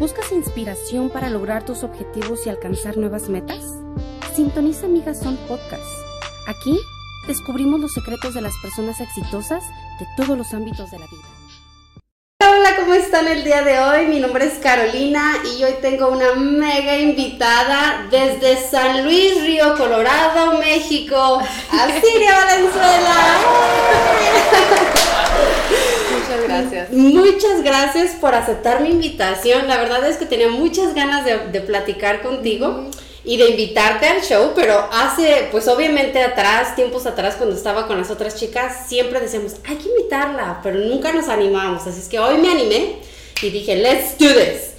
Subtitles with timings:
[0.00, 3.62] ¿Buscas inspiración para lograr tus objetivos y alcanzar nuevas metas?
[4.34, 5.84] Sintoniza Amigas Son Podcast.
[6.46, 6.74] Aquí
[7.28, 9.62] descubrimos los secretos de las personas exitosas
[9.98, 11.22] de todos los ámbitos de la vida.
[12.40, 14.06] Hola, ¿cómo están el día de hoy?
[14.06, 20.58] Mi nombre es Carolina y hoy tengo una mega invitada desde San Luis, Río Colorado,
[20.60, 23.36] México, Asiria Valenzuela.
[26.30, 26.92] Muchas gracias.
[26.92, 29.66] Muchas gracias por aceptar mi invitación.
[29.66, 32.88] La verdad es que tenía muchas ganas de, de platicar contigo
[33.24, 37.98] y de invitarte al show, pero hace, pues obviamente atrás, tiempos atrás, cuando estaba con
[37.98, 41.86] las otras chicas, siempre decíamos, hay que invitarla, pero nunca nos animábamos.
[41.86, 42.96] Así es que hoy me animé
[43.42, 44.70] y dije, let's do this.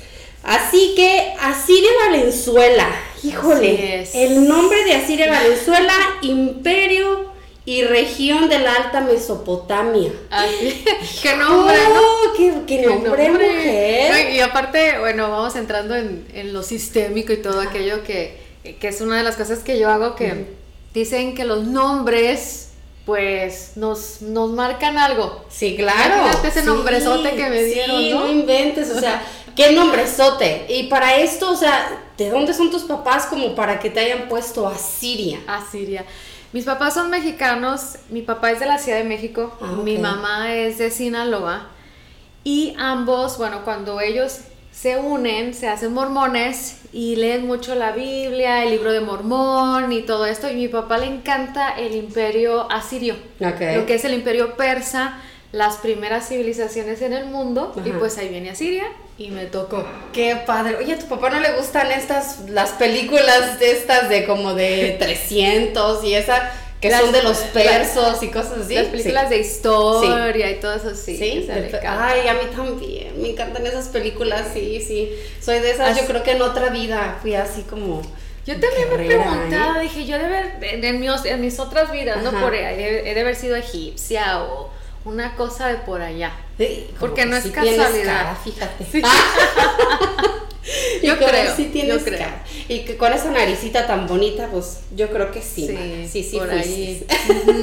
[0.44, 2.88] Así que Asiria Valenzuela,
[3.24, 7.31] híjole, Así el nombre de Asiria Valenzuela, imperio
[7.72, 10.12] y región de la Alta Mesopotamia.
[10.30, 10.84] Así,
[11.24, 12.02] qué nombre, ¿no?
[12.02, 14.12] Oh, qué, qué Qué nombre, mujer.
[14.12, 18.38] No, Y aparte, bueno, vamos entrando en, en lo sistémico y todo aquello que,
[18.78, 20.48] que es una de las cosas que yo hago que
[20.94, 22.72] dicen que los nombres
[23.06, 25.46] pues nos, nos marcan algo.
[25.50, 26.24] Sí, claro.
[26.26, 28.30] Imagínate ese nombrezote que me dieron, sí, ¿no?
[28.30, 29.24] inventes, o sea,
[29.56, 30.66] qué nombrezote.
[30.68, 34.28] Y para esto, o sea, ¿de dónde son tus papás como para que te hayan
[34.28, 35.40] puesto Asiria?
[35.48, 36.04] Asiria.
[36.54, 40.54] Mis papás son mexicanos, mi papá es de la Ciudad de México, Ah, mi mamá
[40.54, 41.68] es de Sinaloa
[42.44, 44.40] y ambos, bueno, cuando ellos
[44.72, 50.02] se unen, se hacen mormones y leen mucho la Biblia, el libro de Mormón y
[50.02, 53.16] todo esto y mi papá le encanta el imperio asirio,
[53.80, 55.22] lo que es el imperio persa,
[55.52, 58.86] las primeras civilizaciones en el mundo y pues ahí viene Asiria
[59.18, 59.86] y me tocó.
[60.14, 60.76] Qué padre.
[60.78, 64.96] Oye, ¿a tu papá no le gustan estas, las películas de estas de como de
[65.00, 68.74] 300 y esa que Las- son de los las- persos y cosas así?
[68.76, 69.36] Las películas Sí.
[69.36, 71.18] de historia y todo eso, sí.
[71.18, 71.48] Sí,
[71.86, 75.12] ay, a mí también, me encantan esas películas, sí, sí.
[75.42, 78.02] Soy de esas, Así- yo creo que en otra vida fui así como...
[78.48, 79.84] Yo también me preguntado, ¿eh?
[79.84, 82.32] dije, yo de ver, en, en mis, en mis otras vidas, ¿no?
[82.32, 84.72] Por ahí, he, he de haber sido egipcia o
[85.06, 86.32] una cosa de por allá.
[86.58, 88.04] Sí, Porque que no es sí casualidad.
[88.06, 88.86] cara, fíjate.
[88.92, 89.02] Sí.
[91.04, 92.20] Yo creo, sí tienes yo creo.
[92.20, 92.44] cara.
[92.68, 95.66] Y que con esa naricita tan bonita, pues yo creo que sí.
[95.66, 96.08] Sí, mana.
[96.08, 97.04] sí, sí, por ahí.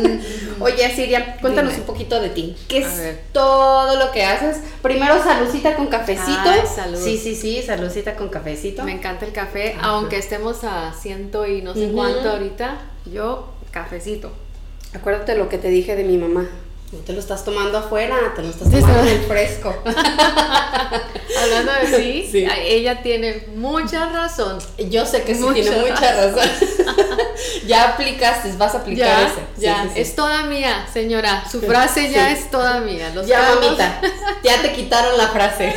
[0.61, 1.83] Oye, Siria, cuéntanos Dime.
[1.83, 2.57] un poquito de ti.
[2.67, 3.21] ¿Qué A es ver.
[3.33, 4.59] todo lo que haces?
[4.83, 6.41] Primero, saludcita con cafecito.
[6.45, 6.99] Ay, salud.
[7.01, 8.83] Sí, sí, sí, saludcita con cafecito.
[8.83, 14.33] Me encanta el café, aunque estemos a ciento y no sé cuánto ahorita, yo cafecito.
[14.93, 16.49] Acuérdate lo que te dije de mi mamá.
[16.91, 19.75] No te lo estás tomando afuera, te lo estás tomando en el fresco.
[19.85, 24.59] Hablando de sí, ella tiene mucha razón.
[24.79, 26.49] Yo sé que sí Mucha tiene mucha razón.
[27.67, 29.35] ya aplicaste, vas a aplicar Ya, ese.
[29.35, 31.45] Sí, ya, sí, es toda mía, señora.
[31.51, 33.13] Su frase ya es toda mía.
[33.15, 34.01] Los Ya, mamita,
[34.43, 35.75] ya te quitaron la frase.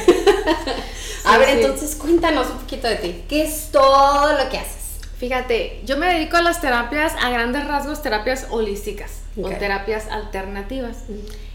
[1.26, 3.24] a ver, entonces cuéntanos un poquito de ti.
[3.28, 4.81] ¿Qué es todo lo que haces?
[5.22, 9.46] Fíjate, yo me dedico a las terapias, a grandes rasgos, terapias holísticas Ok.
[9.46, 11.04] o terapias alternativas.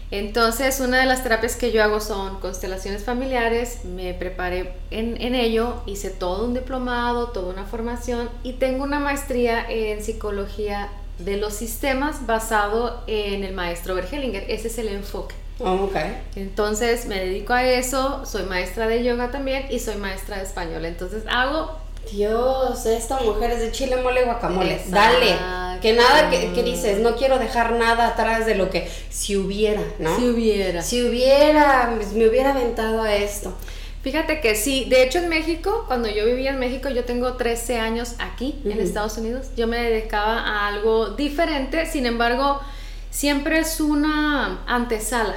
[0.09, 5.35] Entonces, una de las terapias que yo hago son constelaciones familiares, me preparé en, en
[5.35, 10.87] ello, hice todo un diplomado, toda una formación y tengo una maestría en psicología
[11.19, 15.35] de los sistemas basado en el maestro Bergelinger, ese es el enfoque.
[15.59, 15.95] Oh, ok.
[16.37, 20.85] Entonces me dedico a eso, soy maestra de yoga también y soy maestra de español.
[20.85, 24.73] Entonces hago Dios, esta mujer es de chile, mole, guacamole.
[24.73, 24.95] Exacto.
[24.95, 25.57] Dale.
[25.81, 29.81] Que nada que, que dices, no quiero dejar nada atrás de lo que si hubiera,
[29.99, 30.15] ¿no?
[30.17, 30.81] si hubiera.
[30.81, 33.53] Si hubiera, pues, me hubiera aventado a esto.
[34.01, 37.79] Fíjate que sí, de hecho en México, cuando yo vivía en México, yo tengo 13
[37.79, 38.79] años aquí en.
[38.79, 42.61] Estados Unidos, yo me dedicaba a algo diferente, sin embargo,
[43.09, 45.35] siempre es una antesala.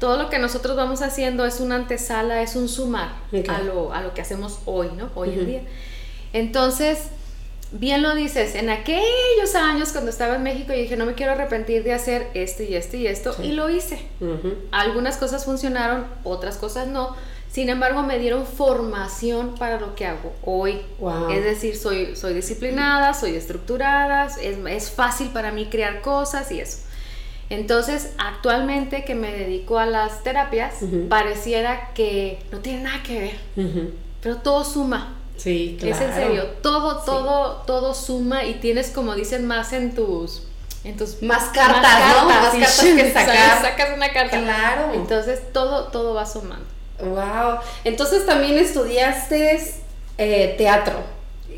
[0.00, 3.10] Todo lo que nosotros vamos haciendo es una antesala, es un sumar
[3.48, 5.10] a, lo, a lo que hacemos hoy, ¿no?
[5.14, 5.62] Hoy en día.
[6.32, 7.04] Entonces,
[7.72, 11.32] bien lo dices, en aquellos años cuando estaba en México, yo dije, no me quiero
[11.32, 13.42] arrepentir de hacer esto y esto y esto, Sí.
[13.44, 14.06] y lo hice.
[14.70, 17.14] Algunas cosas funcionaron, otras cosas no.
[17.50, 20.82] Sin embargo, me dieron formación para lo que hago hoy.
[20.98, 21.30] Wow.
[21.30, 26.60] Es decir, soy, soy disciplinada, soy estructurada, es, es fácil para mí crear cosas y
[26.60, 26.78] eso.
[27.50, 30.74] Entonces, actualmente que me dedico a las terapias,
[31.08, 33.18] pareciera que no tiene nada que
[33.56, 33.90] ver,
[34.22, 35.14] pero todo suma.
[35.36, 35.94] Sí, claro.
[35.94, 37.06] Es en serio, todo, Sí.
[37.06, 40.42] todo, todo suma y tienes, como dicen, más en tus...
[40.84, 42.28] En tus Más cartas, ¿no?
[42.28, 43.62] Más sí, cartas que sacas- sacar.
[43.62, 44.40] Sacas una carta.
[44.40, 44.94] Claro.
[44.94, 46.64] Entonces todo, todo va sumando.
[47.00, 47.58] Wow.
[47.84, 49.60] Entonces también estudiaste
[50.18, 50.94] eh, teatro.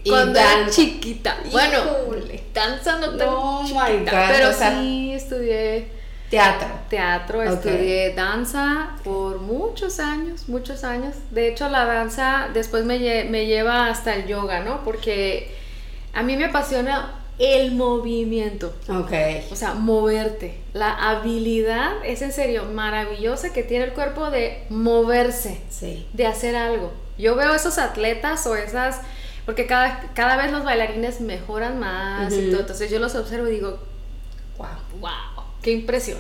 [0.05, 1.37] Y Cuando era chiquita.
[1.51, 2.43] Bueno, Híjole.
[2.55, 3.29] danza no tan
[3.65, 5.89] my chiquita, God, pero o sea- sí estudié
[6.31, 6.69] Teatro.
[6.89, 11.17] Teatro, estudié danza por muchos años, muchos años.
[11.33, 14.85] De hecho, la danza después me, lle- me lleva hasta el yoga, ¿no?
[14.85, 15.53] Porque
[16.15, 18.73] a mí me apasiona el movimiento.
[18.89, 19.13] Ok.
[19.51, 20.61] O sea, moverte.
[20.73, 26.07] La habilidad es en serio maravillosa que tiene el cuerpo de moverse, Sí.
[26.13, 26.93] de hacer algo.
[27.19, 29.01] Yo veo esos atletas o esas,
[29.47, 32.61] porque cada, cada vez los bailarines mejoran más y todo.
[32.61, 33.79] Entonces yo los observo y digo,
[34.59, 34.69] Wow.
[35.01, 36.19] wow, qué impresión.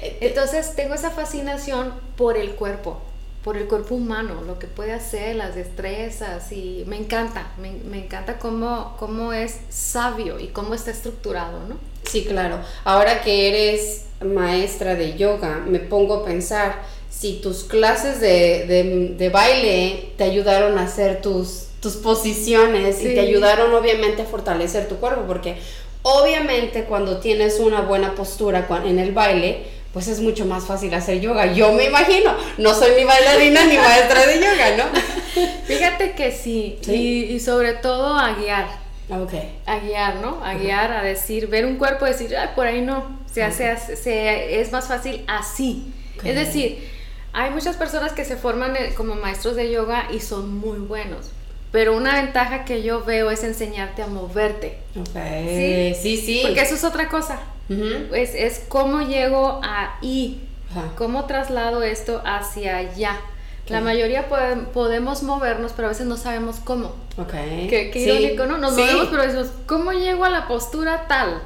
[0.00, 3.00] Eh, Entonces tengo esa fascinación por el cuerpo,
[3.42, 8.04] por el cuerpo humano, lo que puede hacer, las destrezas y me encanta, me, me
[8.04, 11.76] encanta cómo, cómo es sabio y cómo está estructurado, ¿no?
[12.04, 12.60] Sí, claro.
[12.84, 19.14] Ahora que eres maestra de yoga, me pongo a pensar si tus clases de, de-
[19.18, 24.88] de baile te ayudaron a hacer tus, tus posiciones y te ayudaron obviamente a fortalecer
[24.88, 25.56] tu cuerpo, porque
[26.02, 31.20] obviamente cuando tienes una buena postura en el baile, pues es mucho más fácil hacer
[31.20, 31.52] yoga.
[31.52, 34.84] Yo me imagino, no soy ni bailarina ni maestra de yoga, ¿no?
[35.66, 36.92] Fíjate que sí, Sí.
[36.92, 38.66] Y, y sobre todo a guiar,
[39.10, 39.32] Ok.
[39.66, 40.42] a guiar, ¿no?
[40.44, 43.96] A guiar, a decir, ver un cuerpo y decir, "Ay, por ahí no, se hace,
[43.96, 45.92] se, es más fácil así.
[46.22, 46.88] Es decir,
[47.32, 51.30] hay muchas personas que se forman eh, como maestros de yoga y son muy buenos,
[51.72, 55.16] pero una ventaja que yo veo es enseñarte a moverte, Ok.
[55.46, 55.94] Sí.
[56.00, 56.40] Sí, sí.
[56.42, 57.38] porque eso es otra cosa,
[57.68, 58.14] Ujú.
[58.14, 60.92] es, es cómo llego ahí, Ajá.
[60.96, 63.20] cómo traslado esto hacia allá.
[63.68, 66.88] La mayoría pode- podemos movernos, pero a veces no sabemos cómo.
[67.16, 67.30] Ok.
[67.68, 68.10] Qué, qué Sí.
[68.10, 68.58] irónico, ¿no?
[68.58, 68.80] Nos Sí.
[68.80, 71.40] movemos, pero decimos, ¿cómo llego a la postura tal?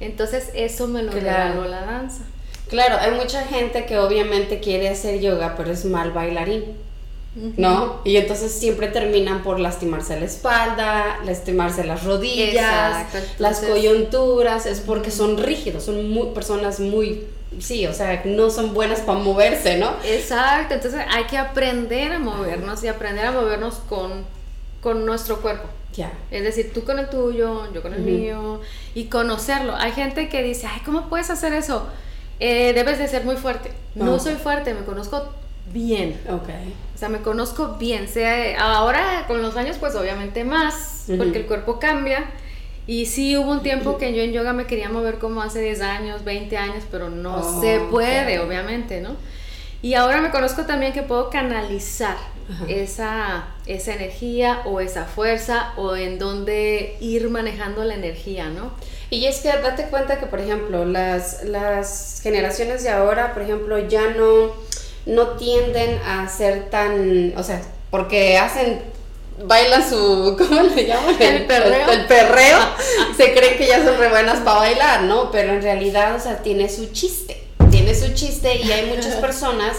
[0.00, 1.52] Entonces, eso me lo Claro.
[1.60, 2.24] regaló la danza.
[2.72, 6.64] Claro, hay mucha gente que obviamente quiere hacer yoga, pero es mal bailarín,
[7.58, 8.00] ¿no?
[8.02, 13.04] Y entonces siempre terminan por lastimarse la espalda, lastimarse las rodillas,
[13.38, 17.26] las coyunturas, es porque son rígidos, son muy, personas muy,
[17.60, 19.92] sí, o sea, no son buenas para moverse, ¿no?
[20.02, 24.24] Exacto, entonces hay que aprender a movernos y aprender a movernos con,
[24.80, 25.68] con nuestro cuerpo.
[25.94, 26.10] Ya.
[26.30, 28.62] Es decir, tú con el tuyo, yo con el mío,
[28.94, 29.76] y conocerlo.
[29.76, 31.86] Hay gente que dice, ay, ¿cómo puedes hacer eso?
[32.44, 33.70] Eh, debes de ser muy fuerte.
[33.94, 34.18] No Ah.
[34.18, 35.32] soy fuerte, me conozco
[35.72, 36.20] bien.
[36.28, 36.48] Ok.
[36.94, 38.08] O sea, me conozco bien.
[38.08, 41.18] Sea, ahora con los años, pues obviamente más, Ujú.
[41.18, 42.24] porque el cuerpo cambia.
[42.88, 45.80] Y sí hubo un tiempo que yo en yoga me quería mover como hace 10
[45.82, 48.46] años, 20 años, pero no Oh, se puede, ok.
[48.48, 49.10] obviamente, ¿no?
[49.82, 52.16] Y ahora me conozco también que puedo canalizar
[52.68, 58.72] esa, esa energía o esa fuerza o en dónde ir manejando la energía, ¿no?
[59.12, 63.78] Y es que date cuenta que, por ejemplo, las, las generaciones de ahora, por ejemplo,
[63.86, 64.52] ya no,
[65.04, 67.60] no tienden a ser tan, o sea,
[67.90, 68.80] porque hacen,
[69.44, 71.14] bailan su, ¿cómo le llaman?
[71.20, 71.90] El perreo.
[71.90, 72.58] El, perreo,
[73.14, 75.30] se creen que ya son re buenas para bailar, ¿no?
[75.30, 79.76] Pero en realidad, o sea, tiene su chiste, tiene su chiste y hay muchas personas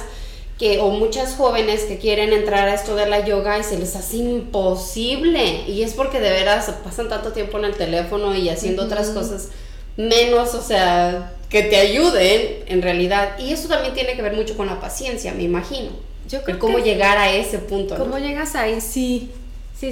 [0.63, 3.97] que, o muchas jóvenes que quieren entrar a esto de la yoga y se les
[3.97, 5.63] hace imposible.
[5.67, 9.49] Y es porque de veras pasan tanto tiempo en el teléfono y haciendo otras cosas
[9.97, 13.37] menos, o sea, que te ayuden en realidad.
[13.39, 15.89] Y eso también tiene que ver mucho con la paciencia, me imagino.
[16.29, 17.97] Yo El creo cómo que- llegar a ese punto.
[17.97, 18.05] ¿no?
[18.05, 18.79] ¿Cómo llegas ahí?
[18.79, 19.31] Sí,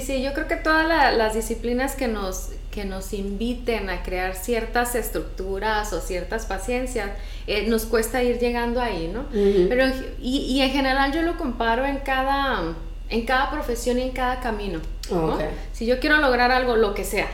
[0.00, 0.22] sí.
[0.22, 4.94] Yo creo que todas la- las disciplinas que nos, que nos inviten a crear ciertas
[4.94, 7.10] estructuras o ciertas paciencias,
[7.46, 9.26] eh, nos cuesta ir llegando ahí, ¿no?
[9.68, 9.86] Pero,
[10.20, 12.74] y, y en general yo lo comparo en cada,
[13.10, 14.80] en cada profesión y en cada camino.
[15.10, 15.34] ¿no?
[15.34, 15.42] Ok.
[15.72, 17.28] Si yo quiero lograr algo, lo que sea,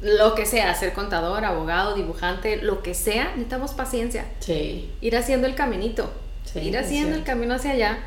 [0.00, 4.90] lo que sea, ser contador, abogado, dibujante, lo que sea, necesitamos paciencia Sí.
[5.00, 6.10] ir haciendo el caminito,
[6.44, 7.98] Sí, ir haciendo el camino hacia allá.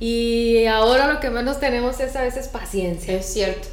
[0.00, 3.14] Y ahora lo que menos tenemos es a veces paciencia.
[3.14, 3.68] Es cierto.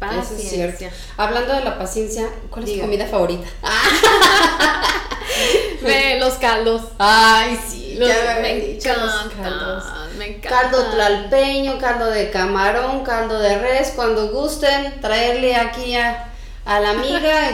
[0.00, 0.72] Eso es cierto.
[0.72, 0.92] Paciencia.
[1.16, 3.46] Hablando de la paciencia, ¿cuál es tu comida favorita?
[6.18, 6.82] Los caldos.
[6.98, 9.84] Ay, sí, Los- me me caldos.
[10.18, 10.70] me encantan.
[10.70, 16.28] Caldo tlalpeño, caldo de camarón, caldo de res, cuando gusten, traerle aquí a,
[16.66, 17.50] a la amiga,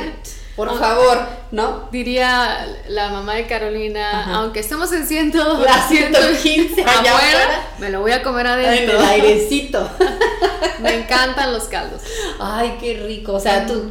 [0.57, 1.19] por favor,
[1.53, 1.89] ¿no?
[1.93, 4.35] Diría la mamá de Carolina, Ajá.
[4.37, 7.67] aunque estemos en ciento, La 115 allá afuera, afuera.
[7.79, 8.99] me lo voy a comer En adentro.
[8.99, 9.89] el airecito.
[10.81, 12.01] me encantan los caldos.
[12.41, 13.35] Ay, qué rico.
[13.35, 13.91] O sea, tú,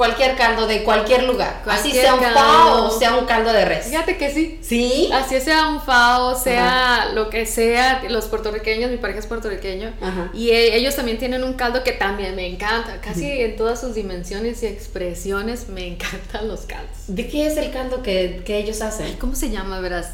[0.00, 1.62] cualquier caldo de cualquier lugar.
[1.66, 3.84] Así sea un pavo o sea un caldo de res.
[3.84, 4.58] Fíjate que sí.
[4.62, 5.10] ¿Sí?
[5.12, 10.30] Así sea un fao, sea lo que sea, los puertorriqueños, mi pareja es puertorriqueño, Ajá.
[10.32, 13.94] y e- ellos también tienen un caldo que también me encanta, casi en todas sus
[13.94, 16.96] dimensiones y expresiones me encantan los caldos.
[17.06, 19.18] ¿De qué es el caldo que, que ellos hacen?
[19.18, 20.12] ¿Cómo se llama, verás?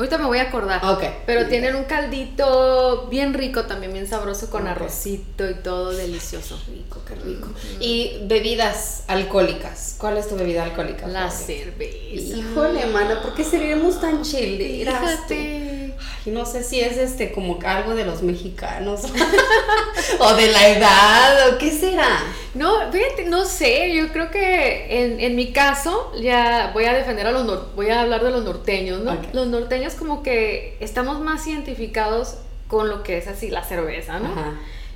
[0.00, 0.82] Ahorita me voy a acordar.
[0.82, 1.04] Ok.
[1.26, 6.58] Pero tienen un caldito bien rico, también bien sabroso, con arrocito y todo delicioso.
[6.68, 7.48] Rico, qué rico.
[7.80, 9.96] Y bebidas alcohólicas.
[9.98, 11.06] ¿Cuál es tu bebida alcohólica?
[11.06, 12.38] La cerveza.
[12.38, 15.00] Híjole, mana, ¿por qué seremos tan chileras?
[15.00, 15.89] Fíjate.
[16.26, 19.02] Ay, no sé si es este como algo de los mexicanos
[20.18, 22.22] o de la edad o qué será.
[22.54, 27.26] No, fíjate, no sé, yo creo que en, en mi caso, ya voy a defender
[27.26, 29.16] a los nor- voy a hablar de los norteños, ¿no?
[29.32, 32.36] Los norteños como que estamos más identificados
[32.68, 34.32] con lo que es así la cerveza, ¿no?
[34.32, 34.54] Ajá.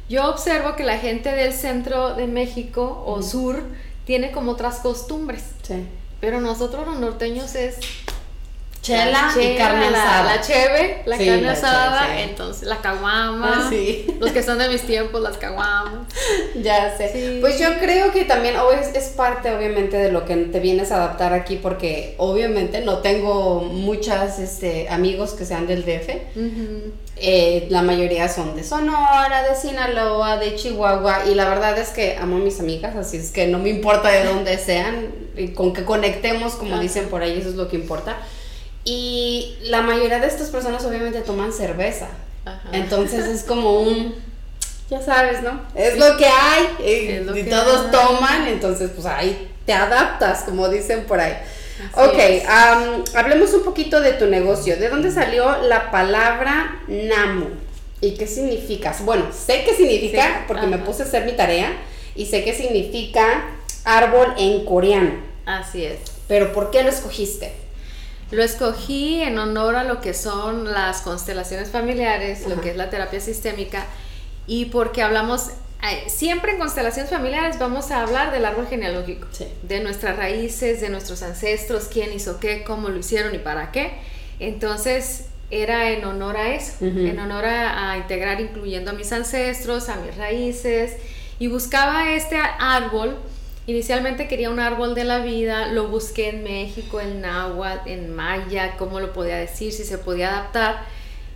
[0.08, 3.62] Yo observo que la gente del centro de México o sur
[4.04, 5.86] tiene como otras costumbres, Sí.
[6.20, 7.76] pero nosotros los norteños es
[8.84, 10.36] Chela, la y chela, carne la- asada.
[10.36, 12.22] La cheve, la Sí, carne la asada, cheve, sí.
[12.28, 13.62] entonces la caguama.
[13.64, 14.06] Ah, sí.
[14.20, 16.06] Los que son de mis tiempos, las caguamas.
[16.62, 17.38] Ya sé.
[17.40, 20.92] Pues yo creo que también o es, es parte obviamente de lo que te vienes
[20.92, 26.10] a adaptar aquí porque obviamente no tengo muchas este, amigos que sean del DF.
[26.36, 26.92] Ujú.
[27.16, 32.16] Eh, la mayoría son de Sonora, de Sinaloa, de Chihuahua y la verdad es que
[32.20, 35.72] amo a mis amigas, así es que no me importa de dónde sean, y con
[35.72, 38.16] que conectemos, como dicen por ahí, eso es lo que importa.
[38.84, 42.08] Y la mayoría de estas personas obviamente toman cerveza.
[42.44, 42.68] Ajá.
[42.72, 44.14] Entonces es como un,
[44.90, 45.62] ya sabes, ¿no?
[45.74, 47.90] Es lo que hay eh, lo y que todos hay.
[47.90, 51.32] toman, entonces pues ahí te adaptas, como dicen por ahí.
[51.92, 54.76] Así ok, am, hablemos un poquito de tu negocio.
[54.76, 57.46] ¿De dónde salió la palabra Namu?
[58.00, 58.94] ¿Y qué significa?
[59.00, 60.84] Bueno, sé qué significa Sí, porque me ajá.
[60.84, 61.72] puse a hacer mi tarea
[62.14, 63.44] y sé qué significa
[63.84, 65.12] árbol en coreano.
[65.46, 65.98] Así es.
[66.28, 67.52] Pero ¿por qué lo escogiste?
[68.30, 72.90] Lo escogí en honor a lo que son las constelaciones familiares, lo que es la
[72.90, 73.84] terapia sistémica,
[74.46, 75.48] y porque hablamos,
[75.82, 79.46] eh, siempre en constelaciones familiares vamos a hablar del árbol genealógico, Sí.
[79.62, 83.92] de nuestras raíces, de nuestros ancestros, quién hizo qué, cómo lo hicieron y para qué.
[84.40, 89.88] Entonces era en honor a eso, en honor a, a integrar incluyendo a mis ancestros,
[89.88, 90.96] a mis raíces,
[91.38, 93.16] y buscaba este árbol.
[93.66, 98.76] Inicialmente quería un árbol de la vida, lo busqué en México, en náhuatl, en maya,
[98.76, 100.84] cómo lo podía decir, si se podía adaptar,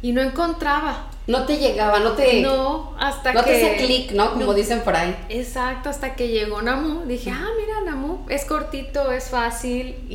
[0.02, 1.08] y no encontraba.
[1.26, 3.50] No te llegaba, no te, No, hasta no que...
[3.50, 4.32] te hacía clic, ¿no?
[4.32, 4.54] Como no.
[4.54, 5.16] dicen por ahí.
[5.30, 10.14] Exacto, hasta que llegó Namu, dije, ah, mira, Namu, es cortito, es fácil, y,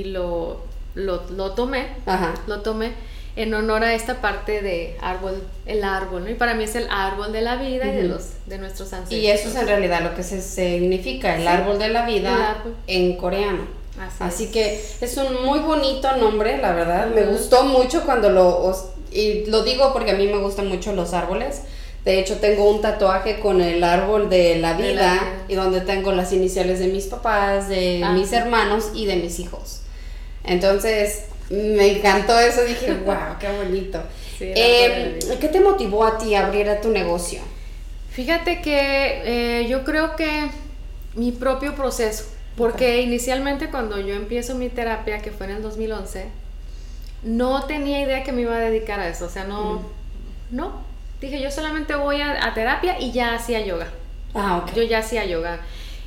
[0.00, 0.60] y lo,
[0.94, 2.34] lo, lo tomé, Ajá.
[2.46, 2.92] lo tomé
[3.36, 6.30] en honor a esta parte de árbol, el árbol, ¿no?
[6.30, 9.20] Y para mí es el árbol de la vida y de los de nuestros ancestros.
[9.20, 12.62] Y eso es en realidad lo que se significa, el Sí, árbol de la vida
[12.86, 13.66] en coreano.
[14.00, 14.50] Así, Así es.
[14.50, 17.08] que es un muy bonito nombre, la verdad.
[17.08, 18.72] Me gustó mucho cuando lo...
[19.12, 21.62] y lo digo porque a mí me gustan mucho los árboles.
[22.04, 25.44] De hecho, tengo un tatuaje con el árbol de la De la vida vida.
[25.48, 28.12] y donde tengo las iniciales de mis papás, de Ah.
[28.12, 29.80] mis hermanos y de mis hijos.
[30.44, 32.62] Entonces, me encantó eso.
[32.64, 34.02] Dije, wow, qué bonito.
[34.38, 35.38] Sí, Eh, vida.
[35.38, 37.40] ¿Qué te motivó a ti a abrir a tu negocio?
[38.10, 40.48] Fíjate que eh, yo creo que
[41.14, 42.24] mi propio proceso,
[42.56, 46.26] porque inicialmente cuando yo empiezo mi terapia, que fue en el 2011,
[47.24, 49.82] no tenía idea que me iba a dedicar a eso, o sea, no,
[50.50, 50.82] no,
[51.20, 53.88] dije yo solamente voy a, a terapia y ya hacía yoga,
[54.34, 54.74] Ah, ok.
[54.74, 55.60] yo ya hacía yoga,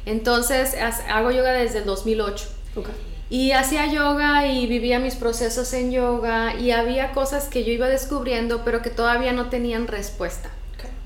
[0.05, 0.75] entonces
[1.09, 2.45] hago yoga desde el 2008.
[2.75, 2.89] Ok.
[3.29, 7.87] Y hacía yoga y vivía mis procesos en yoga y había cosas que yo iba
[7.87, 10.49] descubriendo pero que todavía no tenían respuesta.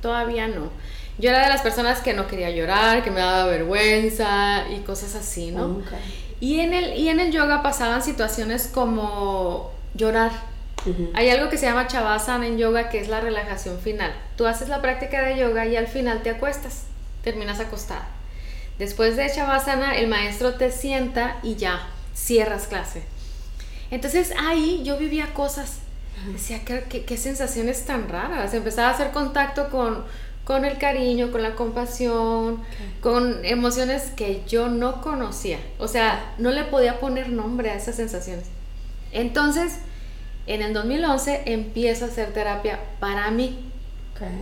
[0.02, 0.70] Todavía no.
[1.18, 5.16] Yo era de las personas que no quería llorar, que me daba vergüenza y cosas
[5.16, 5.82] así, ¿no?
[6.40, 10.32] Y, en el, y en el yoga pasaban situaciones como llorar.
[11.14, 14.12] Hay algo que se llama Chavasana en yoga que es la relajación final.
[14.36, 16.86] Tú haces la práctica de yoga y al final te acuestas,
[17.24, 18.08] terminas acostada.
[18.80, 23.04] Después de Chavasana, el maestro te sienta y ya, cierras clase.
[23.90, 25.80] Entonces ahí yo vivía cosas.
[26.32, 28.54] Decía, ¿qué, qué, qué sensaciones tan raras.
[28.54, 30.04] Empezaba a hacer contacto con,
[30.44, 32.62] con el cariño, con la compasión,
[33.02, 35.60] con emociones que yo no conocía.
[35.80, 38.46] O sea, no le podía poner nombre a esas sensaciones.
[39.12, 39.80] Entonces,
[40.48, 43.68] en el 2011 empiezo a hacer terapia para mí.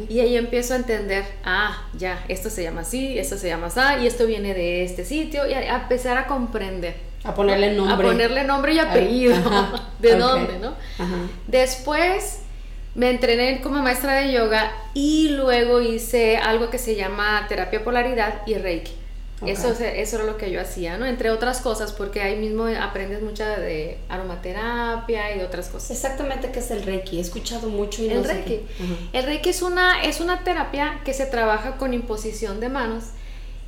[0.10, 4.04] Y ahí empiezo a entender, ah, ya, esto se llama así, esto se llama así,
[4.04, 6.96] y esto viene de este sitio, y a empezar a comprender.
[7.24, 8.08] A ponerle nombre.
[8.08, 10.70] A ponerle nombre y apellido, Ajá, de dónde, ¿no?
[10.98, 11.16] Ajá.
[11.48, 12.40] Después
[12.96, 18.42] me entrené como maestra de yoga y luego hice algo que se llama terapia polaridad
[18.46, 18.94] y reiki.
[19.46, 21.06] Eso, eso era lo que yo hacía, ¿no?
[21.06, 25.92] Entre otras cosas, porque ahí mismo aprendes mucho de aromaterapia y de otras cosas.
[25.92, 27.20] Exactamente qué es el Reiki.
[27.20, 28.50] He escuchado mucho y no El sé Reiki.
[28.50, 28.66] qué.
[29.14, 33.06] El Reiki es una, es una terapia que se trabaja con imposición de manos,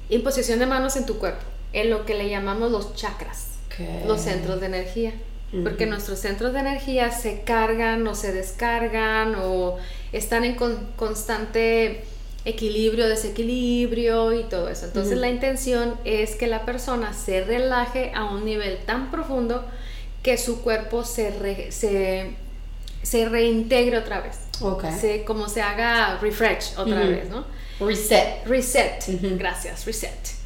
[0.09, 1.43] imposición de manos en tu cuerpo,
[1.73, 4.07] en lo que le llamamos los chakras, Ok.
[4.07, 5.13] los centros de energía.
[5.63, 9.77] porque nuestros centros de energía se cargan o se descargan o
[10.13, 10.55] están en
[10.95, 12.05] constante
[12.45, 14.85] equilibrio, desequilibrio y todo eso.
[14.85, 19.65] Entonces la intención es que la persona se relaje a un nivel tan profundo
[20.23, 24.39] que su cuerpo se, se, reintegre otra vez.
[24.99, 27.45] Se, como se haga refresh otra vez, ¿no?
[27.79, 28.45] Reset.
[28.45, 29.03] Reset.
[29.37, 30.40] Gracias, reset.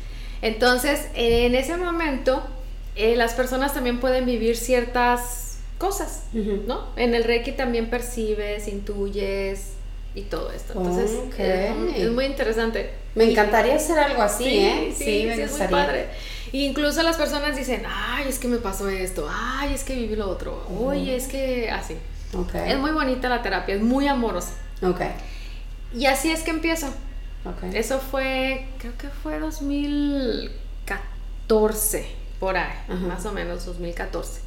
[0.45, 2.43] Entonces, en ese momento,
[2.95, 6.85] eh, las personas también pueden vivir ciertas cosas, ¿no?
[6.95, 9.71] En el Reiki también percibes, intuyes,
[10.13, 10.73] y todo esto.
[10.77, 11.11] Entonces,
[11.97, 12.91] es, muy interesante.
[13.15, 14.93] Me encantaría hacer algo así, ¿eh?
[14.95, 15.69] Sí, me gustaría.
[15.69, 16.09] padre.
[16.51, 20.29] incluso las personas dicen, ay, es que me pasó esto, ay, es que viví lo
[20.29, 21.95] otro, oye, es que así.
[22.33, 22.71] Okay.
[22.71, 24.51] Es muy bonita la terapia, es muy amorosa.
[24.83, 25.01] Ok.
[25.95, 26.93] Y así es que empiezo.
[27.45, 27.71] Okay.
[27.75, 32.07] Eso fue, creo que fue 2014,
[32.39, 32.73] por ahí,
[33.07, 34.41] más o menos 2014.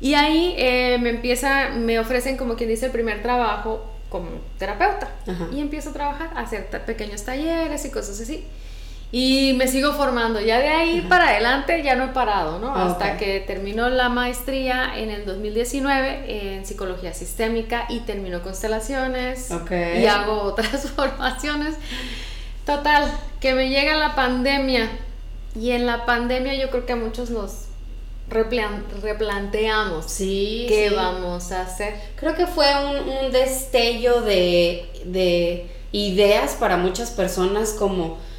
[0.00, 4.28] Y ahí eh, me empieza, me ofrecen como quien dice el primer trabajo como
[4.58, 5.10] terapeuta.
[5.52, 8.46] Y empiezo a trabajar, a hacer pequeños talleres y cosas así.
[9.16, 10.40] Y me sigo formando.
[10.40, 12.74] Ya de ahí para adelante ya no he parado, ¿no?
[12.74, 19.52] Ah, Hasta que terminó la maestría en el 2019 en psicología sistémica y terminó constelaciones.
[19.70, 21.76] Y hago otras formaciones.
[22.66, 24.90] Total, que me llega la pandemia.
[25.54, 27.66] Y en la pandemia yo creo que a muchos nos
[28.28, 31.94] replanteamos sí, qué vamos a hacer.
[32.16, 38.33] Creo que fue un, destello de, ideas para muchas personas como...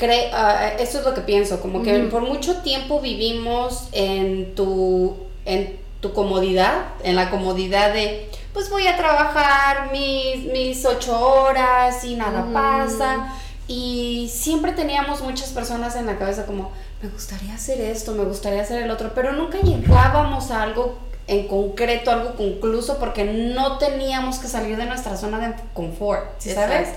[0.00, 5.14] Cre uh, esto es lo que pienso, como que por mucho tiempo vivimos en tu,
[5.44, 12.02] en tu comodidad, en la comodidad de, pues voy a trabajar mis, mis ocho horas
[12.04, 13.34] y nada pasa.
[13.68, 18.62] Y siempre teníamos muchas personas en la cabeza como, me gustaría hacer esto, me gustaría
[18.62, 24.38] hacer el otro, pero nunca llegábamos a algo en concreto, algo concluso, porque no teníamos
[24.38, 26.88] que salir de nuestra zona de confort, ¿sabes?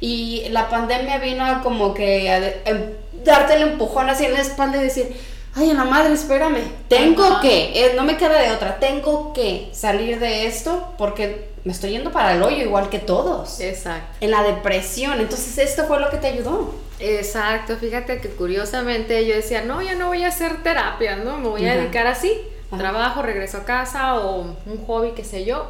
[0.00, 2.92] Y la pandemia vino a como que a em,
[3.24, 5.14] darte el empujón así en la espalda y decir,
[5.54, 9.68] ay, en la madre, espérame, tengo que, eh, no me queda de otra, tengo que
[9.72, 13.60] salir de esto porque me estoy yendo para el hoyo igual que todos.
[13.60, 14.16] Exacto.
[14.20, 16.74] En la depresión, entonces esto fue lo que te ayudó.
[16.98, 21.38] Exacto, fíjate que curiosamente yo decía, no, ya no voy a hacer terapia, ¿no?
[21.38, 22.40] Me voy a dedicar así,
[22.76, 25.66] trabajo, regreso a casa o un hobby, qué sé yo,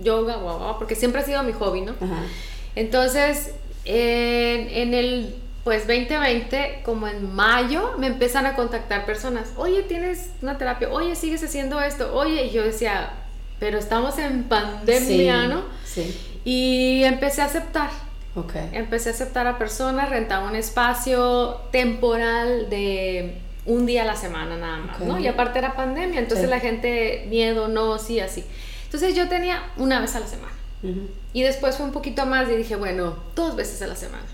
[0.00, 1.94] yoga, guau, porque siempre ha sido mi hobby, ¿no?
[2.74, 3.52] Entonces,
[3.84, 10.58] en, el pues 2020, como en mayo, me empiezan a contactar personas, oye, tienes una
[10.58, 13.10] terapia, oye, sigues haciendo esto, oye, y yo decía,
[13.60, 15.64] pero estamos en pandemia, ¿no?
[15.84, 16.18] Sí.
[16.44, 17.90] Y empecé a aceptar
[18.34, 18.70] Okay.
[18.72, 24.56] Empecé a aceptar a personas, rentaba un espacio temporal de un día a la semana
[24.56, 25.18] nada más, ¿no?
[25.18, 28.42] Y aparte era pandemia, entonces la gente, miedo, no, sí, así.
[28.84, 30.52] Entonces yo tenía una vez a la semana.
[31.32, 34.24] Y después fue un poquito más y dije, bueno, dos veces a la semana.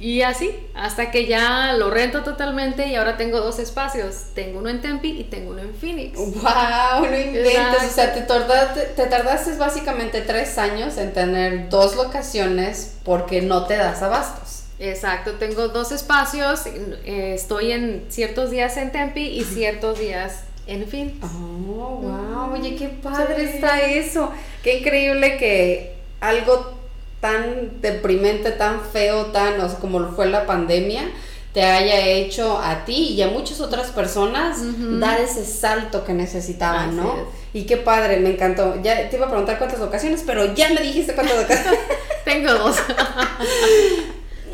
[0.00, 4.24] Y así, hasta que ya lo rento totalmente y ahora tengo dos espacios.
[4.34, 6.18] Tengo uno en Tempe y tengo uno en Phoenix.
[6.18, 7.06] ¡Wow!
[7.08, 7.84] No inventes.
[7.84, 13.66] O sea, te tardaste, te tardaste básicamente tres años en tener dos locaciones porque no
[13.66, 14.64] te das abastos.
[14.80, 16.66] Exacto, tengo dos espacios.
[16.66, 21.20] Eh, estoy en ciertos días en Tempe y ciertos días en fin.
[21.22, 24.30] Oh, wow, oye, qué padre está eso.
[24.62, 26.74] Qué increíble que algo
[27.20, 31.02] tan deprimente, tan feo, tan, o sea, como fue la pandemia,
[31.52, 34.58] te haya hecho a ti y a muchas otras personas
[34.98, 37.14] dar ese salto que necesitaban, ¿no?
[37.52, 38.82] Y qué padre, me encantó.
[38.82, 41.80] Ya te iba a preguntar cuántas ocasiones, pero ya me dijiste cuántas ocasiones.
[42.24, 42.76] Tengo dos.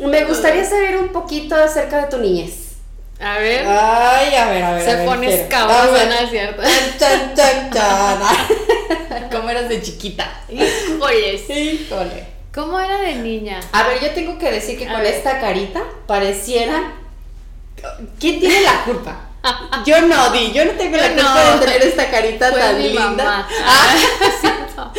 [0.05, 2.70] me gustaría saber un poquito acerca de tu niñez.
[3.21, 3.65] A ver.
[3.67, 4.83] Ay, a ver, a ver.
[4.83, 6.63] Se pone escabosa, ¿no es cierto?
[6.97, 8.19] Chan, chan, chan.
[9.31, 10.41] ¿Cómo eras de chiquita?
[10.49, 11.35] Híjole.
[11.35, 12.25] Híjole.
[12.53, 13.59] ¿Cómo era de niña?
[13.71, 16.93] A ver, yo tengo que decir que con esta carita pareciera.
[18.19, 19.27] ¿Quién tiene la culpa?
[19.85, 23.47] Yo no, Di, yo no tengo la culpa de tener esta carita tan linda.
[23.65, 23.95] Ah,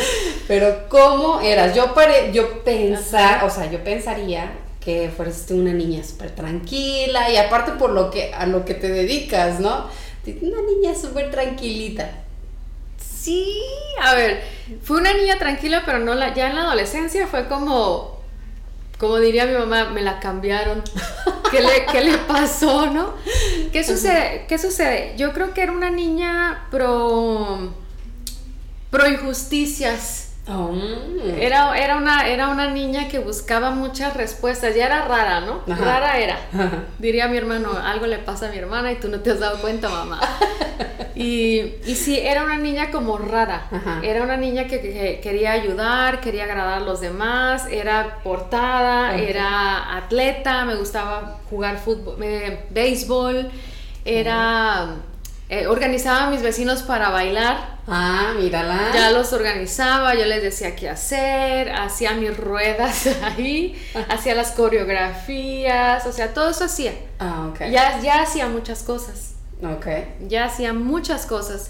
[0.47, 1.75] Pero ¿cómo eras?
[1.75, 4.51] Yo pare, yo pensar, o sea, yo pensaría
[4.83, 8.89] que fuiste una niña súper tranquila y aparte por lo que a lo que te
[8.89, 9.87] dedicas, ¿no?
[10.41, 12.09] Una niña súper tranquilita.
[12.97, 13.61] Sí,
[14.01, 14.43] a ver,
[14.81, 18.19] fue una niña tranquila, pero no la, ya en la adolescencia fue como,
[18.97, 20.81] como diría mi mamá, me la cambiaron.
[21.51, 23.13] ¿Qué le, qué le pasó, no?
[23.71, 24.45] ¿Qué sucede?
[24.47, 25.13] ¿Qué sucede?
[25.17, 27.71] Yo creo que era una niña pro,
[28.89, 30.75] pro injusticias Oh.
[31.39, 35.61] Era, era, una, era una niña que buscaba muchas respuestas, ya era rara, ¿no?
[35.65, 36.37] Rara era.
[36.99, 39.59] Diría mi hermano, algo le pasa a mi hermana y tú no te has dado
[39.59, 40.19] cuenta, mamá.
[41.15, 43.67] Y, y sí, era una niña como rara.
[43.71, 43.99] Ajá.
[44.01, 49.95] Era una niña que, que quería ayudar, quería agradar a los demás, era portada, era
[49.95, 53.51] atleta, me gustaba jugar fútbol, eh, béisbol,
[54.03, 54.95] era...
[55.49, 57.77] eh, organizaba a mis vecinos para bailar.
[57.87, 58.91] Ah, mírala.
[58.93, 63.75] Ya los organizaba, yo les decía qué hacer, hacía mis ruedas ahí,
[64.09, 66.93] hacía las coreografías, o sea, todo eso hacía.
[67.19, 67.59] Ah, ok.
[67.71, 69.87] Ya, ya hacía muchas cosas, Ok.
[70.27, 71.69] ya hacía muchas cosas.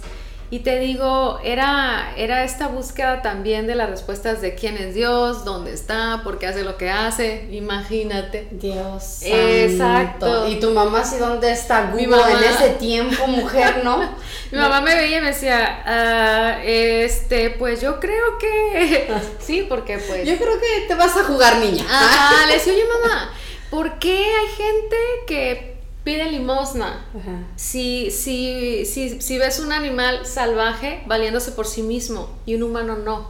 [0.51, 5.45] Y te digo, era, era esta búsqueda también de las respuestas de quién es Dios,
[5.45, 8.47] dónde está, por qué hace lo que hace, imagínate.
[8.51, 9.19] Dios.
[9.23, 10.25] Exacto.
[10.27, 10.47] santo.
[10.49, 13.97] ¿Y tu mamá sí dónde está Google Mi mamá- en ese tiempo, mujer, no?
[14.51, 19.97] Mi mamá me veía y me decía, "Ah, este, pues yo creo que sí, porque
[19.97, 20.27] pues...
[20.27, 21.83] Yo creo que te vas a jugar, niña.
[21.89, 23.33] Ajá, le decía, oye mamá,
[23.71, 25.72] ¿por qué hay gente que
[26.03, 27.05] pide limosna?
[27.17, 27.43] Ajá.
[27.55, 32.97] Si, si, si, si ves un animal salvaje valiéndose por sí mismo y un humano
[32.97, 33.27] no.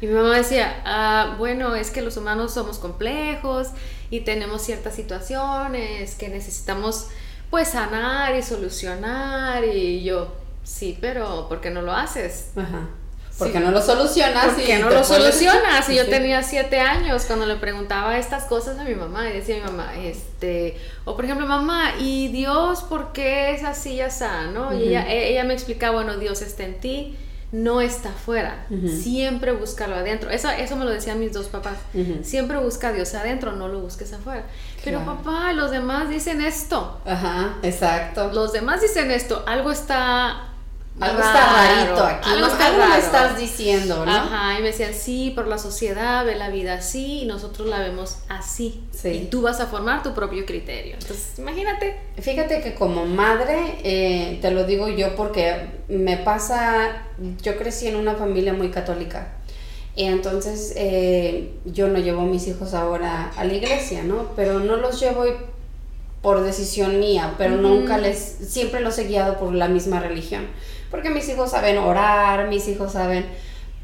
[0.00, 3.68] Y mi mamá decía, "Ah, bueno, es que los humanos somos complejos
[4.10, 7.08] y tenemos ciertas situaciones que necesitamos
[7.50, 9.64] pues sanar y solucionar.
[9.64, 10.32] Y yo,
[10.64, 12.50] sí, pero ¿por qué no lo haces?
[12.56, 12.88] Ajá.
[13.38, 13.64] Porque Sí.
[13.64, 15.88] no lo solucionas ¿Por qué no lo solucionas?
[15.88, 16.10] Y yo Sí.
[16.10, 19.94] tenía siete años cuando le preguntaba estas cosas a mi mamá y decía mi mamá,
[19.98, 24.24] este, o por ejemplo, mamá, ¿y Dios por qué es así y así?
[24.52, 24.72] ¿no?
[24.74, 27.16] Y ella, e- ella me explicaba, bueno, Dios está en ti,
[27.52, 28.88] no está afuera, Ujú.
[28.88, 30.30] siempre búscalo adentro.
[30.30, 32.20] Eso, eso me lo decían mis dos papás, Ujú.
[32.22, 34.44] siempre busca a Dios adentro, no lo busques afuera.
[34.84, 35.22] Pero Claro.
[35.22, 38.30] papá, los demás dicen esto, Ajá, exacto.
[38.32, 40.48] los demás dicen esto, algo está...
[41.00, 42.30] Algo está rarito aquí.
[42.30, 44.12] Algo está Algo me estás diciendo, ¿no?
[44.12, 47.78] Ajá, y me decían, sí, pero la sociedad ve la vida así y nosotros la
[47.80, 48.84] vemos así.
[48.92, 49.08] Sí.
[49.08, 50.94] Y tú vas a formar tu propio criterio.
[50.94, 51.98] Entonces, imagínate.
[52.20, 57.04] Fíjate que como madre, eh, te lo digo yo porque me pasa,
[57.42, 59.32] yo crecí en una familia muy católica.
[59.94, 64.28] Y entonces eh, yo no llevo a mis hijos ahora a la iglesia, ¿no?
[64.36, 65.24] Pero no los llevo
[66.22, 70.46] por decisión mía, pero nunca les, siempre los he guiado por la misma religión.
[70.92, 73.24] Porque mis hijos saben orar, mis hijos saben,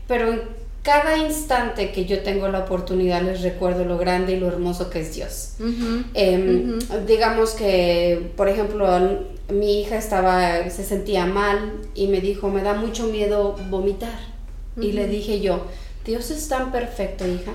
[0.07, 0.43] pero en
[0.83, 5.01] cada instante que yo tengo la oportunidad les recuerdo lo grande y lo hermoso que
[5.01, 5.55] es Dios.
[6.15, 6.79] Em.
[7.07, 8.87] Digamos que, por ejemplo,
[9.51, 14.19] mi hija estaba, se sentía mal y me dijo, me da mucho miedo vomitar.
[14.77, 15.67] Y le dije yo,
[16.05, 17.53] Dios es tan perfecto, hija,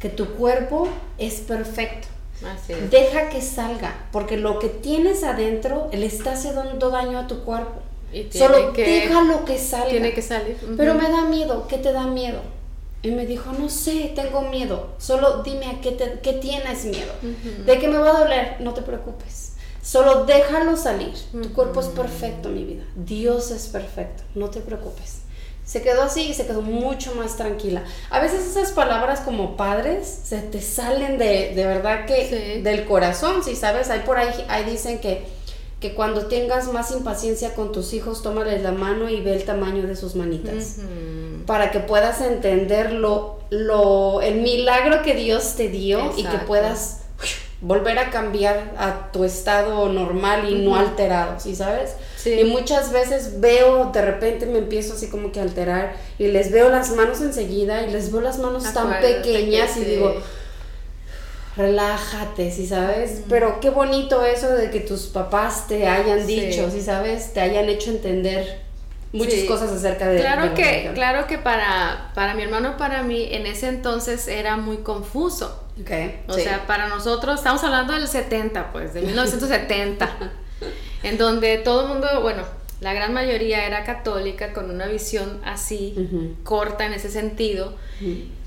[0.00, 0.88] que tu cuerpo
[1.18, 2.08] es perfecto.
[2.44, 2.90] Así es.
[2.90, 7.82] Deja que salga, porque lo que tienes adentro le está haciendo daño a tu cuerpo.
[8.12, 9.88] Y Solo que- déjalo que salga.
[9.88, 10.56] Tiene que salir.
[10.62, 10.76] Ujú.
[10.76, 12.40] Pero me da miedo, ¿qué te da miedo?
[13.02, 14.90] Y me dijo, no sé, tengo miedo.
[14.98, 17.12] Solo dime a qué, te- qué tienes miedo.
[17.22, 17.64] Ujú.
[17.64, 18.56] ¿De qué me va a doler?
[18.60, 19.54] No te preocupes.
[19.82, 21.12] Solo déjalo salir.
[21.32, 21.52] Tu Ujú.
[21.54, 22.84] cuerpo es perfecto, mi vida.
[22.94, 24.22] Dios es perfecto.
[24.36, 25.18] No te preocupes.
[25.64, 27.82] Se quedó así y se quedó mucho más tranquila.
[28.10, 32.62] A veces esas palabras como padres se te salen de, de verdad que Sí.
[32.62, 35.24] del corazón, si sabes, hay por ahí, ahí dicen que,
[35.82, 39.84] que cuando tengas más impaciencia con tus hijos, tómales la mano y ve el tamaño
[39.86, 40.76] de sus manitas
[41.44, 47.00] para que puedas entender lo, lo, el milagro que Dios te dio y que puedas
[47.60, 51.96] volver a cambiar a tu estado normal y no alterado, ¿sí sabes?
[52.16, 52.32] Sí.
[52.32, 56.52] Y muchas veces veo, de repente me empiezo así como que a alterar y les
[56.52, 60.00] veo las manos enseguida y les veo las manos tan pequeñas que y sí.
[61.56, 63.22] Relájate, ¿sí sabes?
[63.28, 67.32] Pero qué bonito eso de que tus papás te hayan dicho, ¿sí sabes?
[67.32, 68.62] Te hayan hecho entender
[69.12, 73.28] muchas cosas acerca de Claro la que, claro que para, para mi hermano, para mí,
[73.30, 75.60] en ese entonces era muy confuso.
[75.80, 75.90] Ok,
[76.28, 80.10] O sea, para nosotros, estamos hablando del 70, pues, de 1970,
[81.02, 82.42] en donde todo el mundo, bueno,
[82.80, 85.94] la gran mayoría era católica con una visión así,
[86.42, 87.74] corta en ese sentido.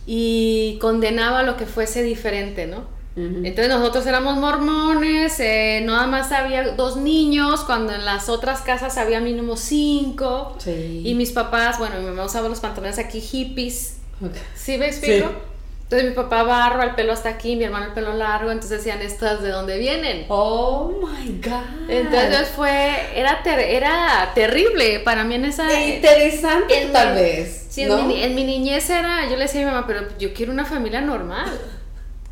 [0.06, 2.94] Y condenaba lo que fuese diferente, ¿no?
[3.18, 8.98] Entonces nosotros éramos mormones, eh, nada más había dos niños, cuando en las otras casas
[8.98, 10.58] había mínimo cinco.
[10.60, 11.02] Sí.
[11.06, 14.00] Y mis papás, bueno, mi mamá usaba los pantalones aquí hippies.
[14.22, 14.34] Ok.
[14.54, 15.30] ¿Sí me explico?
[15.30, 15.55] Sí.
[15.96, 19.02] Entonces mi papá barro, el pelo hasta aquí, mi hermano el pelo largo, entonces decían,
[19.02, 20.26] ¿estas de dónde vienen?
[20.28, 21.90] Oh my God.
[21.90, 25.72] Entonces fue, era, ter- era terrible para mí en esa...
[25.82, 27.68] interesante, en tal mi- vez.
[27.70, 28.00] Sí, ¿no?
[28.00, 30.52] en, mi, en mi niñez era, yo le decía a mi mamá, pero yo quiero
[30.52, 31.58] una familia normal.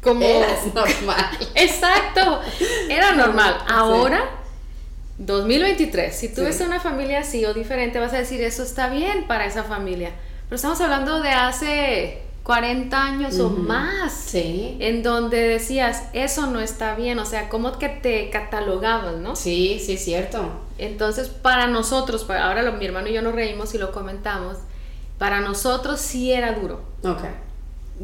[0.01, 0.21] Como...
[0.25, 1.29] Eras normal.
[1.55, 2.41] Exacto,
[2.89, 3.57] era normal.
[3.69, 4.29] Ahora,
[5.19, 6.47] 2023, si tú Sí.
[6.47, 10.11] ves una familia así o diferente, vas a decir, eso está bien para esa familia.
[10.49, 14.11] Pero estamos hablando de hace 40 años o más.
[14.13, 14.75] Sí.
[14.79, 19.35] En donde decías, eso no está bien, o sea, ¿cómo que te catalogaban, no?
[19.35, 20.51] Sí, sí, cierto.
[20.77, 24.57] Entonces, para nosotros, para- ahora lo- mi hermano y yo nos reímos y lo comentamos,
[25.17, 26.81] para nosotros sí era duro.
[27.03, 27.21] Ok.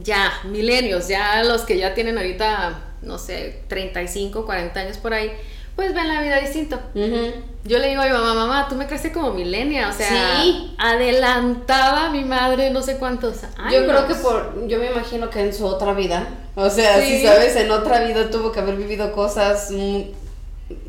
[0.01, 5.31] Ya, milenios, ya los que ya tienen ahorita, no sé, 35, 40 años por ahí,
[5.79, 6.77] pues ven la vida distinto.
[6.93, 7.31] Ujú.
[7.63, 10.75] Yo le digo a mi mamá, mamá, tú me creaste como milenia, o sea, Sí.
[10.77, 13.71] adelantada a mi madre no sé cuántos años.
[13.73, 17.19] Yo creo que por, yo me imagino que en su otra vida, o sea, Sí.
[17.19, 20.13] si sabes, en otra vida tuvo que haber vivido cosas muy,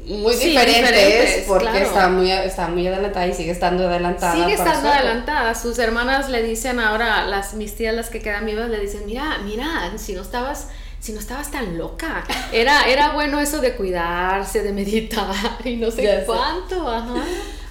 [0.06, 1.86] muy Sí, diferentes, diferentes, porque claro.
[1.86, 4.34] está muy, está muy adelantada y sigue estando adelantada.
[4.34, 5.54] Sigue estando adelantada.
[5.54, 9.38] Sus hermanas le dicen ahora, las mis tías las que quedan vivas le dicen, mira,
[9.44, 10.66] mira, si no estabas,
[11.00, 12.24] si no estabas tan loca.
[12.52, 15.34] Era, era bueno eso de cuidarse, de meditar
[15.64, 17.24] y no sé Ya cuánto, ajá.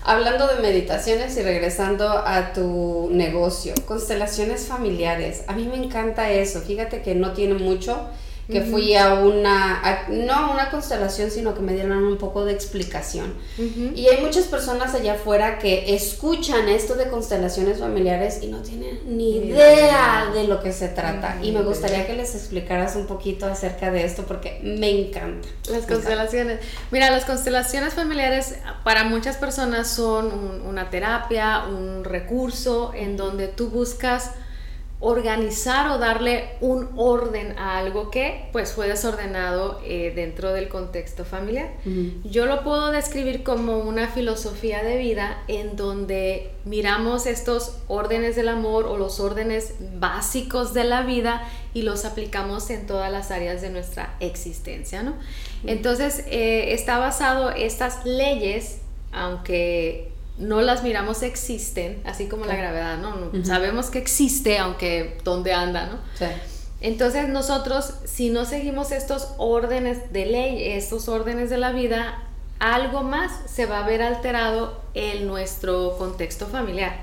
[0.04, 5.44] Hablando de meditaciones y regresando a tu negocio, constelaciones familiares.
[5.48, 6.62] A mí me encanta eso.
[6.62, 8.10] Fíjate que no tiene mucho
[8.52, 12.46] que fui a una, a- no a una constelación, sino que me dieron un poco
[12.46, 13.34] de explicación.
[13.96, 19.02] Y hay muchas personas allá afuera que escuchan esto de constelaciones familiares y no tienen
[19.06, 21.38] ni idea de lo que se trata.
[21.44, 25.48] Y me gustaría que les explicaras un poquito acerca de esto porque me encanta.
[25.70, 26.60] Las constelaciones.
[26.92, 33.48] Mira, las constelaciones familiares para muchas personas son un- una terapia, un recurso en donde
[33.48, 34.32] tú buscas
[35.02, 41.24] organizar o darle un orden a algo que pues fue desordenado eh, dentro del contexto
[41.24, 41.70] familiar.
[42.26, 48.50] Yo lo puedo describir como una filosofía de vida en donde miramos estos órdenes del
[48.50, 53.62] amor o los órdenes básicos de la vida y los aplicamos en todas las áreas
[53.62, 55.14] de nuestra existencia, ¿no?
[55.66, 58.80] Entonces, eh, está basado estas leyes,
[59.12, 60.09] aunque
[60.40, 63.32] no las miramos existen, así como la gravedad, ¿no?
[63.46, 66.00] Sabemos que existe, aunque dónde anda, ¿no?
[66.18, 66.26] Sí.
[66.82, 72.24] Entonces nosotros, si no seguimos estos órdenes de ley, estos órdenes de la vida,
[72.60, 76.96] algo más se va a ver alterado en nuestro contexto familiar,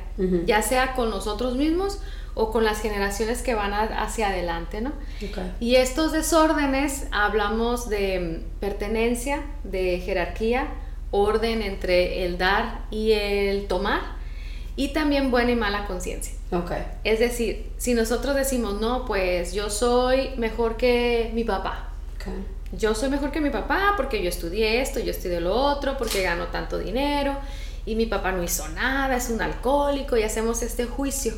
[0.46, 1.99] ya sea con nosotros mismos
[2.35, 4.92] o con las generaciones que van a- hacia adelante, ¿no?
[5.61, 10.68] Y estos desórdenes hablamos de pertenencia, de jerarquía,
[11.11, 14.16] orden entre el dar y el tomar,
[14.77, 16.35] y también buena y mala conciencia.
[16.53, 16.73] Ok.
[17.03, 21.88] Es decir, si nosotros decimos, no, pues yo soy mejor que mi papá.
[22.16, 22.33] Ok.
[22.73, 26.23] Yo soy mejor que mi papá porque yo estudié esto, yo estudié lo otro, porque
[26.23, 27.37] gano tanto dinero
[27.87, 31.33] y mi papá no hizo nada, es un alcohólico y hacemos este juicio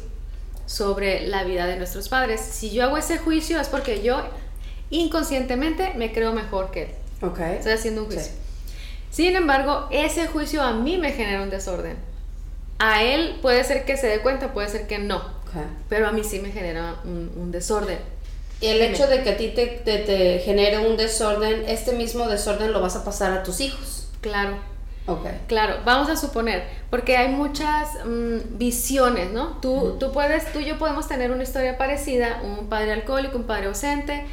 [0.66, 2.40] sobre la vida de nuestros padres.
[2.40, 4.22] Si yo hago ese juicio es porque yo
[4.90, 6.90] inconscientemente me creo mejor que él.
[7.22, 7.38] Ok.
[7.40, 8.30] Estoy haciendo un Sí.
[9.10, 11.96] Sin embargo, ese juicio a mí me genera un desorden.
[12.78, 15.22] A él puede ser que se dé cuenta, puede ser que no.
[15.88, 17.98] Pero a mí sí me genera un, un desorden.
[18.60, 22.26] Y el hecho de que a ti te, te, te genere un desorden, este mismo
[22.28, 24.08] desorden lo vas a pasar a tus hijos.
[24.20, 24.56] Claro,
[25.06, 25.26] Ok.
[25.46, 25.76] claro.
[25.84, 29.58] Vamos a suponer, porque hay muchas mm, visiones, ¿no?
[29.62, 33.44] Tú, tú puedes, tú y yo podemos tener una historia parecida, un padre alcohólico, un
[33.44, 34.26] padre ausente,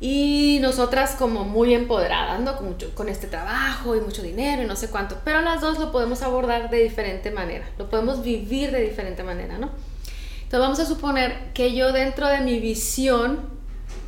[0.00, 2.56] y nosotras como muy empoderadas, ¿no?
[2.56, 5.16] Con, mucho- con este trabajo y mucho dinero y no sé cuánto.
[5.24, 9.56] Pero las dos lo podemos abordar de diferente manera, lo podemos vivir de diferente manera,
[9.58, 9.70] ¿no?
[10.36, 13.40] Entonces vamos a suponer que yo dentro de mi visión,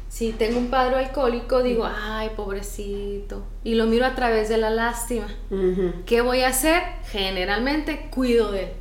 [0.09, 4.71] si tengo un padre alcohólico, digo, ay, pobrecito, y lo miro a través de la
[4.71, 5.27] lástima.
[5.51, 5.93] Ujú.
[6.07, 6.81] ¿Qué voy a hacer?
[7.11, 8.73] Generalmente cuido de él,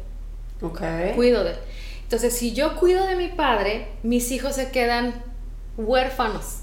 [0.62, 0.82] Ok.
[1.15, 1.58] cuido de él.
[2.04, 5.13] Entonces, si yo cuido de mi padre, mis hijos se quedan
[5.78, 6.60] huérfanos,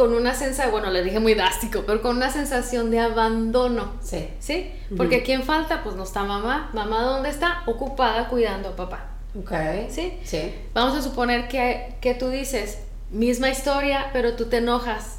[0.00, 3.92] con una sensación, bueno, le dije muy drástico, pero con una sensación de abandono.
[4.02, 4.28] Sí.
[4.38, 4.70] ¿Sí?
[4.96, 5.82] Porque ¿quién falta?
[5.82, 6.70] Pues no está mamá.
[6.72, 7.62] Mamá, ¿dónde está?
[7.66, 9.08] Ocupada cuidando a papá.
[9.38, 9.52] Ok.
[9.90, 10.14] ¿Sí?
[10.24, 10.54] Sí.
[10.72, 12.78] Vamos a suponer que, que tú dices,
[13.10, 15.18] misma historia, pero tú te enojas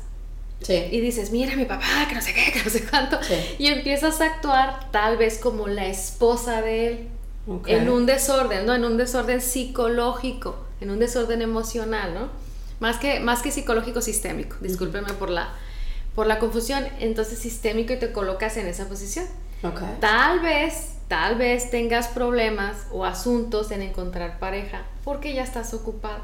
[0.64, 0.88] Sí.
[0.92, 3.36] y dices, mira mi papá, que no sé qué, que no sé cuánto, Sí.
[3.60, 7.08] y empiezas a actuar tal vez como la esposa de él,
[7.48, 7.68] Ok.
[7.68, 8.74] en un desorden, ¿no?
[8.74, 12.30] En un desorden psicológico, en un desorden emocional, ¿no?
[12.82, 15.54] Más que, más que psicológico, sistémico, discúlpeme por la,
[16.16, 19.26] por la confusión, entonces sistémico y te colocas en esa posición.
[20.00, 26.24] Tal vez, tal vez tengas problemas o asuntos en encontrar pareja porque ya estás ocupada.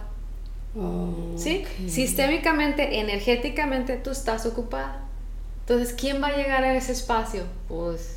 [1.38, 1.63] ¿Sí?
[1.88, 5.02] Sistémicamente, energéticamente, tú estás ocupada.
[5.60, 7.43] Entonces, ¿quién va a llegar a ese espacio?
[7.67, 8.17] Pues.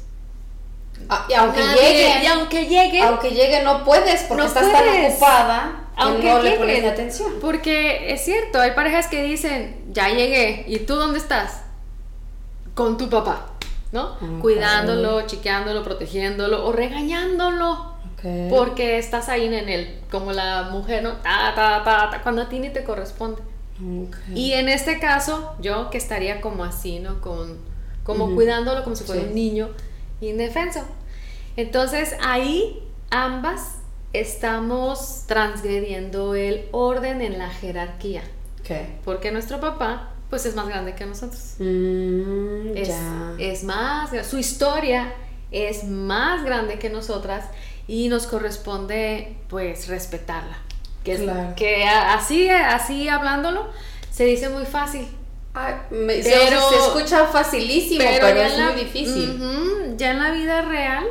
[1.08, 1.80] Ah, y aunque nadie.
[1.82, 3.02] llegue, Y aunque llegue.
[3.02, 5.12] aunque llegue no puedes porque No estás tan puedes.
[5.14, 7.32] ocupada que aunque no le pones atención.
[7.40, 11.62] Porque es cierto, hay parejas que dicen, ya llegué, ¿y tú dónde estás?
[12.74, 13.46] Con tu papá,
[13.92, 14.12] ¿no?
[14.14, 14.40] Ok.
[14.40, 17.90] Cuidándolo, chiqueándolo, protegiéndolo o regañándolo.
[18.14, 18.48] Okay.
[18.50, 21.12] Porque estás ahí en el, como la mujer, ¿no?
[21.22, 23.42] Ta, ta, ta, ta, cuando a ti ni te corresponde.
[23.76, 24.38] Okay.
[24.38, 27.20] Y en este caso, yo que estaría como así, ¿no?
[27.20, 27.58] Con,
[28.04, 29.28] como cuidándolo como si fuera Sí.
[29.28, 29.70] un niño
[30.20, 30.80] indefenso.
[31.56, 33.76] Entonces ahí ambas
[34.12, 38.22] estamos transgrediendo el orden en la jerarquía.
[38.60, 38.98] Okay.
[39.04, 41.54] Porque nuestro papá, pues es más grande que nosotros.
[41.58, 43.32] Mm, Es, ya.
[43.38, 45.12] es más, su historia
[45.50, 47.44] es más grande que nosotras
[47.88, 50.58] y nos corresponde pues respetarla.
[51.04, 51.54] Que, es- Claro.
[51.56, 53.68] que a- así, así hablándolo
[54.10, 55.08] se dice muy fácil.
[55.54, 59.94] Ay, me- se- Pero- se, escucha facilísimo, pero, ya es la- muy difícil.
[59.96, 61.04] Ya en la vida real,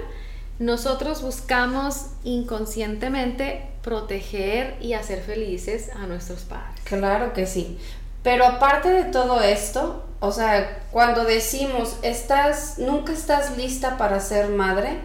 [0.59, 6.79] nosotros buscamos inconscientemente proteger y hacer felices a nuestros padres.
[6.83, 7.77] Claro que sí.
[8.23, 14.49] Pero aparte de todo esto, o sea, cuando decimos estás, nunca estás lista para ser
[14.49, 14.97] madre,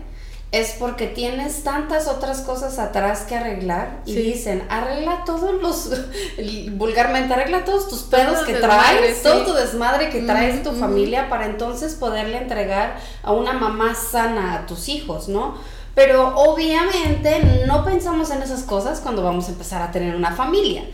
[0.61, 4.23] es porque tienes tantas otras cosas atrás que arreglar y Sí.
[4.23, 5.91] dicen, arregla todos los,
[6.73, 9.23] vulgarmente, arregla todos tus pedos Todo que desmadre, traes, sí.
[9.25, 14.55] todo tu desmadre que traes tu familia para entonces poderle entregar a una mamá sana
[14.55, 15.57] a tus hijos, ¿no?
[15.95, 20.85] Pero obviamente no pensamos en esas cosas cuando vamos a empezar a tener una familia.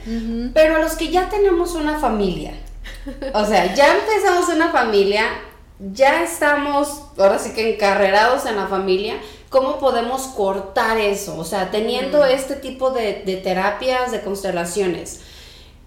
[0.54, 2.52] Pero a los que ya tenemos una familia,
[3.32, 5.24] o sea, ya empezamos una familia,
[5.92, 9.14] ya estamos, ahora sí que encarrerados en la familia,
[9.50, 11.36] ¿cómo podemos cortar eso?
[11.36, 15.20] O sea, teniendo este tipo de, de terapias, de constelaciones.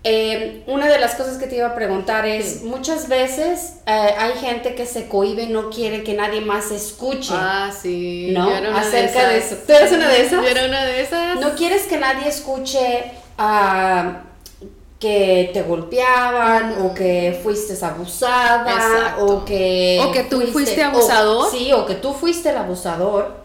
[0.05, 2.65] Eh, una de las cosas que te iba a preguntar es, Sí.
[2.65, 7.31] muchas veces eh, hay gente que se cohibe, no quiere que nadie más escuche.
[7.33, 8.31] Ah, sí.
[8.33, 8.49] ¿No?
[8.49, 9.51] yo era una Acerca de esas.
[9.53, 9.61] eso.
[9.65, 10.41] ¿Tú eres una de esas?
[10.43, 11.39] Yo era una de esas.
[11.39, 14.23] No quieres que nadie escuche ah,
[14.99, 19.25] que te golpeaban o que fuiste abusada Exacto.
[19.25, 21.45] o que O que tú fuiste abusador.
[21.47, 23.42] o- sí, o que tú fuiste el abusador.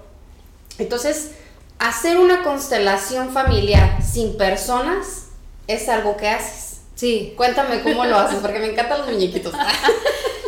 [0.78, 1.32] Entonces,
[1.78, 5.26] hacer una constelación familiar sin personas
[5.66, 6.80] es algo que haces.
[6.94, 7.34] Sí.
[7.36, 9.52] Cuéntame cómo lo haces, porque me encantan los muñequitos.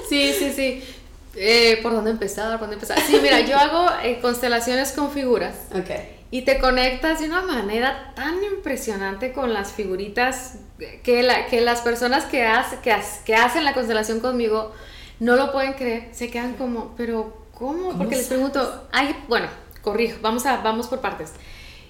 [0.09, 0.85] Sí, sí, sí.
[1.37, 2.51] Eh, ¿Por dónde empezar?
[2.59, 2.99] ¿Por dónde empezar?
[3.01, 5.55] Sí, mira, yo hago eh, constelaciones con figuras.
[5.73, 5.91] ok.
[6.33, 10.55] Y te conectas de una manera tan impresionante con las figuritas
[11.05, 14.73] que, la- que las personas que, hace- que, hace- que hacen la constelación conmigo
[15.21, 16.09] no lo pueden creer.
[16.13, 17.97] Se quedan como, pero ¿cómo?
[17.97, 19.47] Porque les pregunto, hay, bueno,
[19.83, 21.33] corrijo, vamos, a, vamos por partes.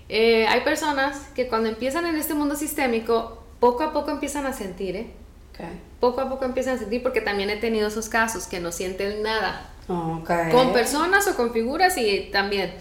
[0.08, 4.52] Eh, hay personas que cuando empiezan en este mundo sistémico, poco a poco empiezan a
[4.52, 5.06] sentir, ¿eh?
[5.52, 5.64] Ok.
[6.00, 9.22] Poco a poco empiezan a sentir porque también he tenido esos casos que no sienten
[9.22, 10.30] nada Ok.
[10.50, 12.72] con personas o con figuras y también.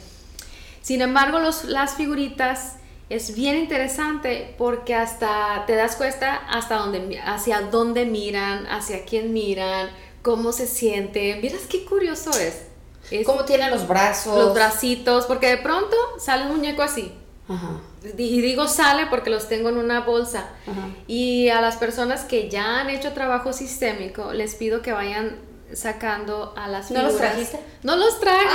[0.82, 2.76] Sin embargo, los, las figuritas
[3.10, 9.34] es bien interesante porque hasta te das cuenta hasta dónde, hacia dónde miran, hacia quién
[9.34, 9.90] miran,
[10.22, 11.42] cómo se sienten.
[11.42, 12.69] Miras qué curioso es.
[13.12, 14.36] Es ¿Cómo tiene los brazos?
[14.38, 17.12] los bracitos, porque de pronto sale un muñeco así.
[17.48, 17.80] Ajá.
[18.18, 20.50] Y digo sale porque los tengo en una bolsa.
[20.68, 20.88] Ajá.
[21.08, 25.38] Y a las personas que ya han hecho trabajo sistémico, les pido que vayan
[25.74, 27.32] sacando a las ¿No los figuras.
[27.32, 27.58] trajiste?
[27.62, 27.80] Ah.
[27.84, 28.46] No los traje.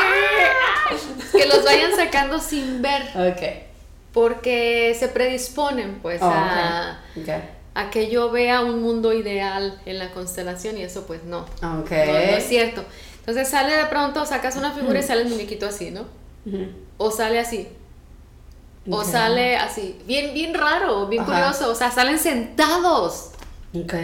[1.33, 3.43] Que los vayan sacando sin ver, Ok.
[4.13, 7.23] porque se predisponen pues Oh, a, ok.
[7.23, 7.35] Ok.
[7.75, 11.41] a que yo vea un mundo ideal en la constelación y eso pues no.
[11.41, 11.61] Ok.
[11.63, 12.85] No, no es cierto.
[13.27, 16.05] Entonces sale de pronto, sacas una figura y sale el muñequito así, ¿no?
[16.99, 17.69] O sale así.
[18.91, 19.99] O sale así.
[20.07, 21.33] Bien, bien raro, bien Ajá.
[21.33, 21.71] curioso.
[21.71, 23.31] O sea, salen sentados.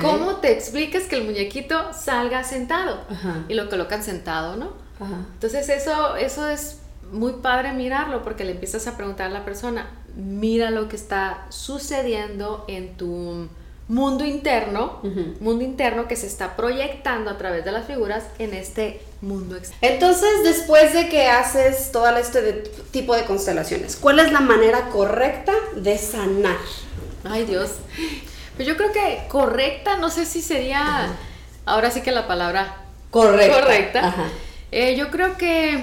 [0.01, 3.05] ¿Cómo te explicas que el muñequito salga sentado?
[3.11, 3.45] Ajá.
[3.49, 4.73] Y lo colocan sentado, ¿no?
[4.99, 5.27] Ajá.
[5.35, 6.79] Entonces eso, eso es
[7.13, 11.47] muy padre mirarlo porque le empiezas a preguntar a la persona, mira lo que está
[11.51, 13.49] sucediendo en tu
[13.91, 15.01] mundo interno,
[15.41, 19.79] mundo interno que se está proyectando a través de las figuras en este mundo externo.
[19.83, 22.53] Entonces, después de que haces todo este de-
[22.93, 26.57] tipo de constelaciones, ¿cuál es la manera correcta de sanar?
[27.25, 27.73] Ay Dios.
[28.55, 31.09] Pues yo creo que correcta, no sé si sería,
[31.67, 32.77] ahora sí que la palabra
[33.11, 33.61] Correcta.
[33.61, 34.15] correcta.
[34.71, 35.83] Eh, yo creo que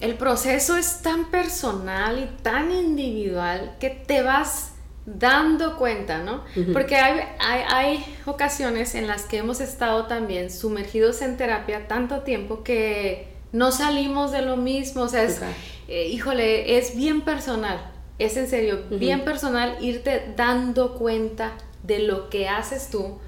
[0.00, 4.70] el proceso es tan personal y tan individual que te vas
[5.06, 6.44] dando cuenta, ¿no?
[6.72, 12.20] Porque hay, hay, hay ocasiones en las que hemos estado también sumergidos en terapia tanto
[12.20, 15.40] tiempo que no salimos de lo mismo, o sea, es,
[15.88, 22.30] eh, híjole, es bien personal, es en serio, bien personal irte dando cuenta de lo
[22.30, 23.18] que haces tú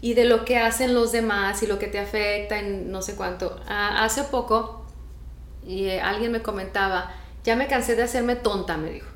[0.00, 3.16] y de lo que hacen los demás y lo que te afecta en no sé
[3.16, 3.60] cuánto.
[3.66, 4.86] Ah, hace poco
[5.66, 7.12] y eh, alguien me comentaba,
[7.44, 9.08] ya me cansé de hacerme tonta, me dijo.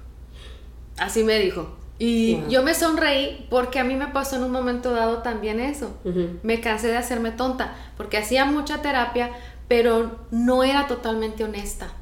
[0.99, 1.84] Así me dijo.
[1.99, 2.49] Y Wow.
[2.49, 5.97] yo me sonreí porque a mí me pasó en un momento dado también eso.
[6.42, 9.30] Me cansé de hacerme tonta porque hacía mucha terapia,
[9.68, 11.92] pero no era totalmente honesta.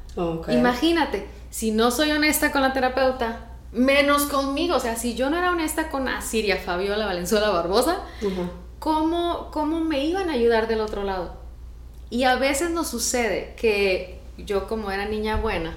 [0.49, 4.75] Imagínate, si no soy honesta con la terapeuta, menos conmigo.
[4.75, 7.97] O sea, si yo no era honesta con Asiria, Fabiola, Valenzuela, Barbosa.
[8.79, 11.35] ¿cómo, ¿cómo me iban a ayudar del otro lado?
[12.09, 15.73] Y a veces nos sucede que yo como era niña buena,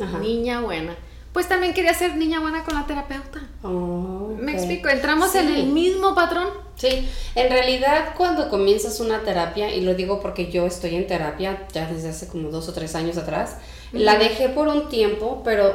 [0.00, 0.18] Ajá.
[0.18, 0.94] niña buena,
[1.32, 3.40] pues también quería ser niña buena con la terapeuta.
[3.62, 4.88] Oh, ¿Me explico?
[4.88, 6.48] Entramos en el mismo patrón.
[6.76, 11.66] Sí, en realidad cuando comienzas una terapia, y lo digo porque yo estoy en terapia
[11.72, 13.56] ya desde hace como dos o tres años atrás,
[13.92, 15.74] la dejé por un tiempo, pero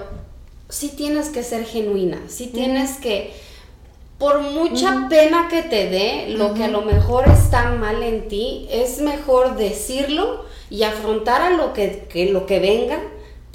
[0.67, 3.33] sí tienes que ser genuina, sí tienes que,
[4.17, 8.67] por mucha pena que te dé, lo que a lo mejor está mal en ti,
[8.71, 12.99] es mejor decirlo y afrontar a lo que, que lo que venga,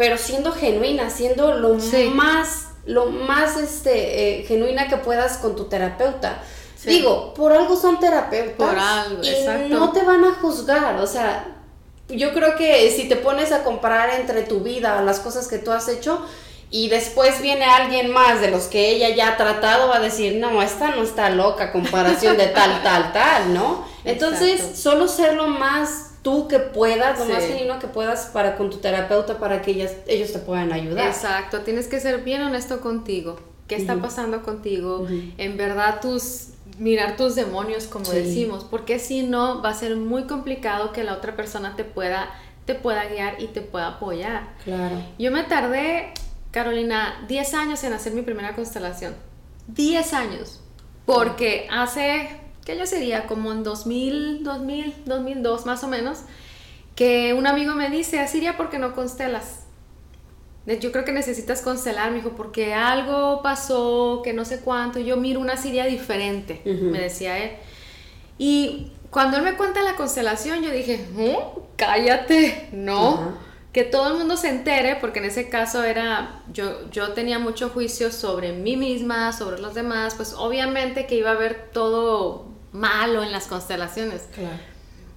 [0.01, 2.11] pero siendo genuina, siendo lo Sí.
[2.15, 6.39] más, lo más este, eh, genuina que puedas con tu terapeuta.
[6.75, 6.89] Sí.
[6.89, 8.67] Digo, por algo son terapeutas.
[8.67, 9.69] Por algo, y exacto.
[9.69, 11.49] no te van a juzgar, o sea,
[12.09, 15.71] yo creo que si te pones a comparar entre tu vida, las cosas que tú
[15.71, 16.25] has hecho,
[16.71, 20.37] y después viene alguien más de los que ella ya ha tratado, va a decir,
[20.37, 23.85] no, esta no está loca, comparación de tal, tal, tal, ¿no?
[24.07, 24.77] Entonces, Exacto.
[24.79, 27.33] solo ser lo más tú que puedas, lo Sí.
[27.33, 31.07] más genuino que puedas para con tu terapeuta, para que ellas, ellos te puedan ayudar.
[31.09, 33.39] Exacto, tienes que ser bien honesto contigo.
[33.69, 35.07] ¿Qué está pasando contigo?
[35.39, 36.49] En verdad, tus
[36.79, 38.17] mirar tus demonios, como Sí.
[38.17, 42.31] decimos, porque si no va a ser muy complicado que la otra persona te pueda
[42.67, 44.51] te pueda guiar y te pueda apoyar.
[44.65, 45.03] Claro.
[45.19, 46.13] Yo me tardé,
[46.53, 49.15] Carolina, 10 años en hacer mi primera constelación.
[49.67, 50.61] 10 años.
[51.05, 52.29] Porque hace,
[52.65, 53.27] ¿qué yo sería?
[53.27, 56.21] Como en 2000, 2000, 2002 más o menos,
[56.95, 59.61] que un amigo me dice, Asiria, ¿por qué no constelas?
[60.81, 65.17] Yo creo que necesitas constelar, me dijo, porque algo pasó, que no sé cuánto, yo
[65.17, 67.53] miro una Siria diferente, me decía él.
[68.39, 71.61] Y cuando él me cuenta la constelación, yo dije, "¿Mm?
[71.77, 73.51] cállate, no.
[73.73, 77.71] Que todo el mundo se entere, porque en ese caso era, yo, yo tenía mucho
[77.71, 83.23] juicio sobre mí misma, sobre los demás, pues obviamente que iba a haber todo malo
[83.23, 84.29] en las constelaciones.
[84.35, 84.57] Claro.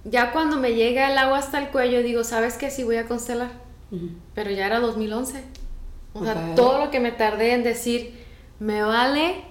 [0.04, 2.70] Ya cuando me llega el agua hasta el cuello, digo, ¿sabes qué?
[2.70, 3.50] Sí voy a constelar.
[4.34, 5.42] Pero ya era 2011.
[6.14, 8.24] O sea, todo lo que me tardé en decir,
[8.58, 9.42] me vale,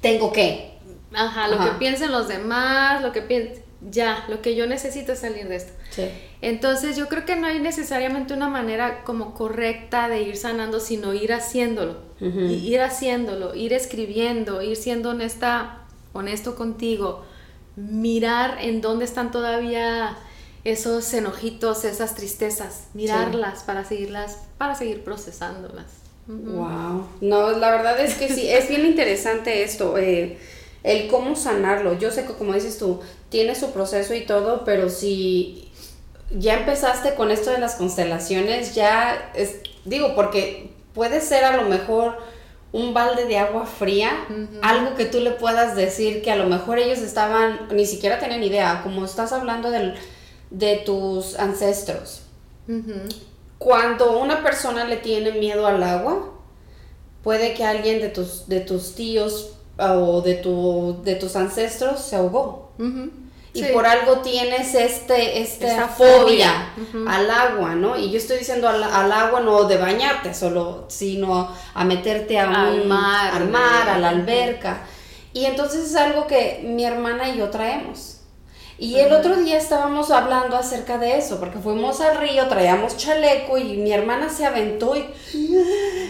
[0.00, 0.78] Tengo que.
[1.14, 1.64] ajá, lo Ajá.
[1.72, 5.56] que piensen los demás, lo que piensen, ya, lo que yo necesito es salir de
[5.56, 5.72] esto.
[5.90, 6.08] Sí.
[6.42, 11.12] Entonces yo creo que no hay necesariamente una manera como correcta de ir sanando, sino
[11.14, 15.80] ir haciéndolo, ir haciéndolo, ir escribiendo, ir siendo honesta,
[16.12, 17.24] honesto contigo,
[17.76, 20.16] mirar en dónde están todavía
[20.64, 25.86] esos enojitos, esas tristezas, mirarlas para seguirlas, para seguir procesándolas.
[26.26, 27.06] Wow.
[27.20, 30.38] No, la verdad es que sí, es bien interesante esto, eh,
[30.82, 31.98] el cómo sanarlo.
[31.98, 33.00] Yo sé que como dices tú,
[33.30, 35.70] tiene su proceso y todo, pero si
[36.30, 41.68] ya empezaste con esto de las constelaciones, ya es, digo, porque puede ser a lo
[41.68, 42.18] mejor
[42.72, 44.12] un balde de agua fría,
[44.62, 48.42] algo que tú le puedas decir que a lo mejor ellos estaban, ni siquiera tenían
[48.44, 49.94] idea, como estás hablando del,
[50.50, 52.22] de tus ancestros.
[53.58, 56.32] Cuando una persona le tiene miedo al agua,
[57.22, 62.00] puede que alguien de tus, de tus tíos ah, o de, tu, de tus ancestros
[62.00, 62.70] se ahogó.
[63.52, 63.70] Y Sí.
[63.72, 66.72] por algo tienes este, esta Esta fobia,
[67.08, 67.96] al agua, ¿no?
[67.98, 72.48] Y yo estoy diciendo al, al agua no de bañarte solo, sino a meterte a
[72.48, 74.82] Al un, mar, al mar, a la alberca.
[75.32, 78.19] Y entonces es algo que mi hermana y yo traemos.
[78.80, 83.58] Y el otro día estábamos hablando acerca de eso, porque fuimos al río, traíamos chaleco
[83.58, 85.04] y mi hermana se aventó y,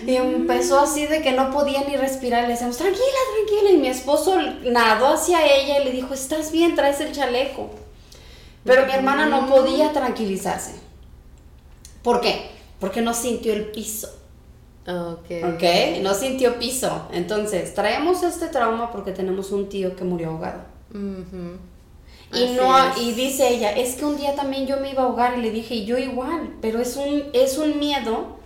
[0.06, 2.44] y empezó así de que no podía ni respirar.
[2.44, 3.04] Le decíamos, tranquila,
[3.34, 3.70] tranquila.
[3.72, 7.70] Y mi esposo nadó hacia ella y le dijo, estás bien, traes el chaleco.
[8.62, 10.74] Pero mi hermana no podía tranquilizarse.
[12.04, 12.52] ¿Por qué?
[12.78, 14.08] Porque no sintió el piso.
[14.86, 15.54] Ok.
[15.54, 16.02] ¿Ok?
[16.02, 17.08] No sintió piso.
[17.12, 20.60] Entonces, traemos este trauma porque tenemos un tío que murió ahogado.
[20.94, 21.58] Ujú.
[22.32, 22.96] Y Así no, es.
[22.98, 25.50] y dice ella, es que un día también yo me iba a ahogar y le
[25.50, 28.38] dije, y yo igual, pero es un, es un miedo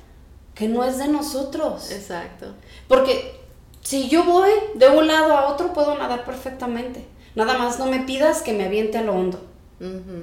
[0.54, 1.90] que no es de nosotros.
[1.90, 2.54] Exacto.
[2.88, 3.40] Porque
[3.82, 7.04] si yo voy de un lado a otro, puedo nadar perfectamente.
[7.34, 9.44] Nada más no me pidas que me aviente a lo hondo,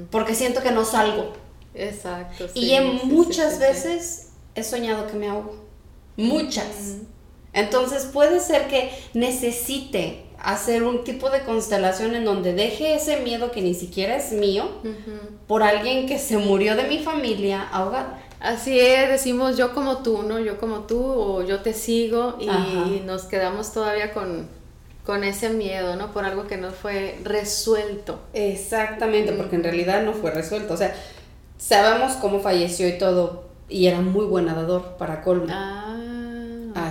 [0.10, 1.34] porque siento que no salgo.
[1.74, 2.48] Exacto.
[2.54, 5.56] y en sí, muchas sí, veces he soñado que me ahogo.
[6.18, 6.98] Muchas.
[7.54, 13.52] Entonces puede ser que necesite hacer un tipo de constelación en donde deje ese miedo
[13.52, 14.70] que ni siquiera es mío
[15.48, 18.14] por alguien que se murió de mi familia ahogado.
[18.40, 20.40] Así es, decimos yo como tú, ¿no?
[20.40, 24.48] Yo como tú o yo te sigo y nos quedamos todavía con,
[25.06, 26.12] con ese miedo, ¿no?
[26.12, 28.20] Por algo que no fue resuelto.
[28.34, 30.74] Exactamente, porque en realidad no fue resuelto.
[30.74, 30.96] O sea,
[31.60, 33.46] sabemos cómo falleció y todo.
[33.70, 35.46] y era muy buen nadador para colmo.
[35.50, 35.96] Ah,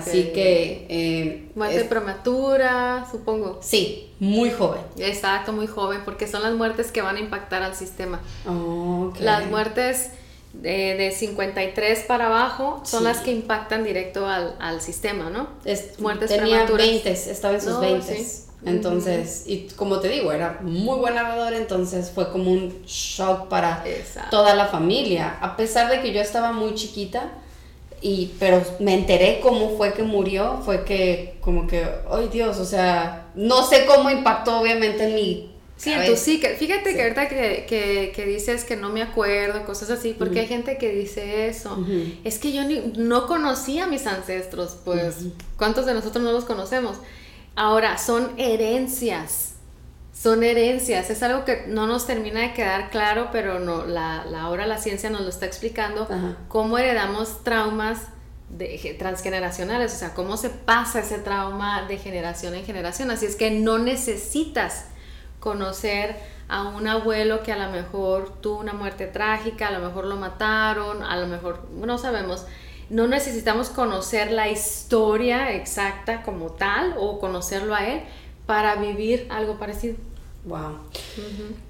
[0.08, 0.86] Así que...
[0.88, 3.58] eh, Muerte es- prematura, supongo.
[3.62, 4.80] sí, muy joven.
[4.98, 8.20] Exacto, muy joven, porque son las muertes que van a impactar al sistema.
[8.46, 9.20] Ok.
[9.20, 10.10] Las muertes
[10.52, 13.04] de, de 53 para abajo son Sí.
[13.04, 15.48] las que impactan directo al, al sistema, ¿no?
[15.64, 16.86] Es- muertes tenía prematuras.
[16.86, 18.16] 20, estaba en sus No, 20.
[18.16, 18.44] sí.
[18.66, 23.82] Entonces, y como te digo, era muy buen nadador, entonces fue como un shock para
[23.86, 24.28] Exacto.
[24.30, 25.38] toda la familia.
[25.40, 27.30] A pesar de que yo estaba muy chiquita,
[28.02, 32.64] y, pero me enteré cómo fue que murió, fue que como que, ay Dios, o
[32.64, 35.46] sea, no sé cómo impactó obviamente en mi
[35.76, 36.48] Sí, en tu psique.
[36.58, 36.96] Fíjate Sí.
[36.96, 40.76] que ahorita que, que, que dices que no me acuerdo, cosas así, porque hay gente
[40.76, 41.78] que dice eso.
[42.22, 45.16] Es que yo ni- no conocía a mis ancestros, pues,
[45.56, 46.98] ¿cuántos de nosotros no los conocemos?
[47.56, 49.49] Ahora, son herencias.
[50.20, 54.42] Son herencias, es algo que no nos termina de quedar claro, pero no, la, la
[54.42, 56.36] ahora la ciencia nos lo está explicando, Ajá.
[56.48, 58.00] cómo heredamos traumas
[58.50, 63.10] de, ge- transgeneracionales, o sea, cómo se pasa ese trauma de generación en generación.
[63.10, 64.88] Así es que no necesitas
[65.38, 66.16] conocer
[66.48, 70.16] a un abuelo que a lo mejor tuvo una muerte trágica, a lo mejor lo
[70.16, 72.44] mataron, a lo mejor no sabemos.
[72.90, 78.02] No necesitamos conocer la historia exacta como tal o conocerlo a él
[78.44, 79.96] para vivir algo parecido.
[80.44, 80.78] Wow.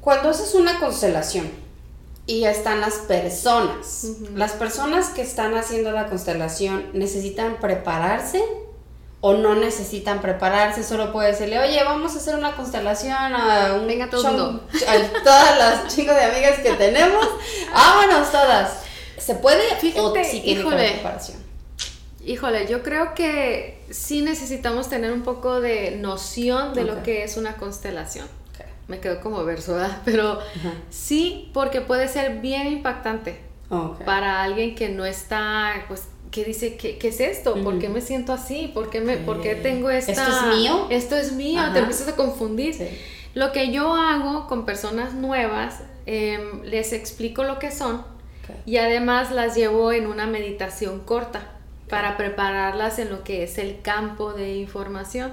[0.01, 1.51] Cuando haces una constelación
[2.27, 8.43] y están las personas, las personas que están haciendo la constelación necesitan prepararse
[9.21, 13.87] o no necesitan prepararse, solo puede decirle, oye, vamos a hacer una constelación a un
[13.87, 14.67] Venga todo mundo.
[14.89, 17.27] a todas las chicos de amigas que tenemos,
[17.75, 18.79] vámonos todas.
[19.19, 20.93] ¿Se puede o Fíjate, sí tiene híjole.
[20.93, 21.39] preparación?
[22.25, 27.37] Híjole, yo creo que sí necesitamos tener un poco de noción de lo que es
[27.37, 28.27] una constelación.
[28.91, 30.03] Me quedo como verso, ¿verdad?
[30.05, 30.73] Pero Ajá.
[30.91, 33.39] sí, porque puede ser bien impactante
[34.05, 37.55] para alguien que no está, pues, que dice, ¿qué, qué es esto?
[37.63, 38.69] ¿Por qué me siento así?
[38.75, 40.11] ¿Por qué, me, por qué tengo esta...
[40.11, 40.87] ¿Esto es mío?
[40.91, 41.73] Esto es mío, Ajá.
[41.73, 42.75] te empiezas a confundir.
[42.75, 42.89] Sí.
[43.35, 48.05] Lo que yo hago con personas nuevas, em, les explico lo que son
[48.67, 51.53] y además las llevo en una meditación corta
[51.89, 55.31] para prepararlas en lo que es el campo de información.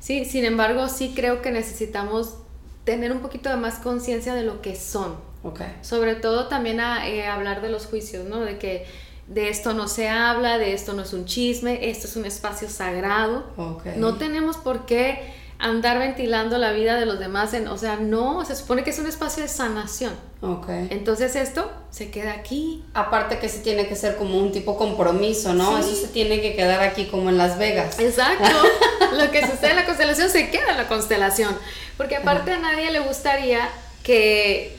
[0.00, 2.38] Sí, sin embargo, sí creo que necesitamos
[2.84, 5.16] tener un poquito de más conciencia de lo que son.
[5.42, 5.60] Ok.
[5.82, 8.40] Sobre todo también a, eh, hablar de los juicios, ¿no?
[8.40, 8.86] De que
[9.28, 12.68] de esto no se habla, de esto no es un chisme, esto es un espacio
[12.68, 13.44] sagrado.
[13.56, 13.86] Ok.
[13.96, 18.44] No tenemos por qué andar ventilando la vida de los demás, en, o sea, no,
[18.44, 20.12] se supone que es un espacio de sanación.
[20.42, 20.68] Ok.
[20.90, 22.84] Entonces esto se queda aquí.
[22.92, 25.82] Aparte que sí tiene que ser como un tipo compromiso, ¿no?
[25.82, 25.90] Sí.
[25.90, 27.98] Eso se tiene que quedar aquí como en Las Vegas.
[27.98, 28.44] Exacto.
[29.16, 31.56] Lo que sucede en la constelación se queda en la constelación.
[31.96, 33.68] Porque aparte a nadie le gustaría
[34.02, 34.76] que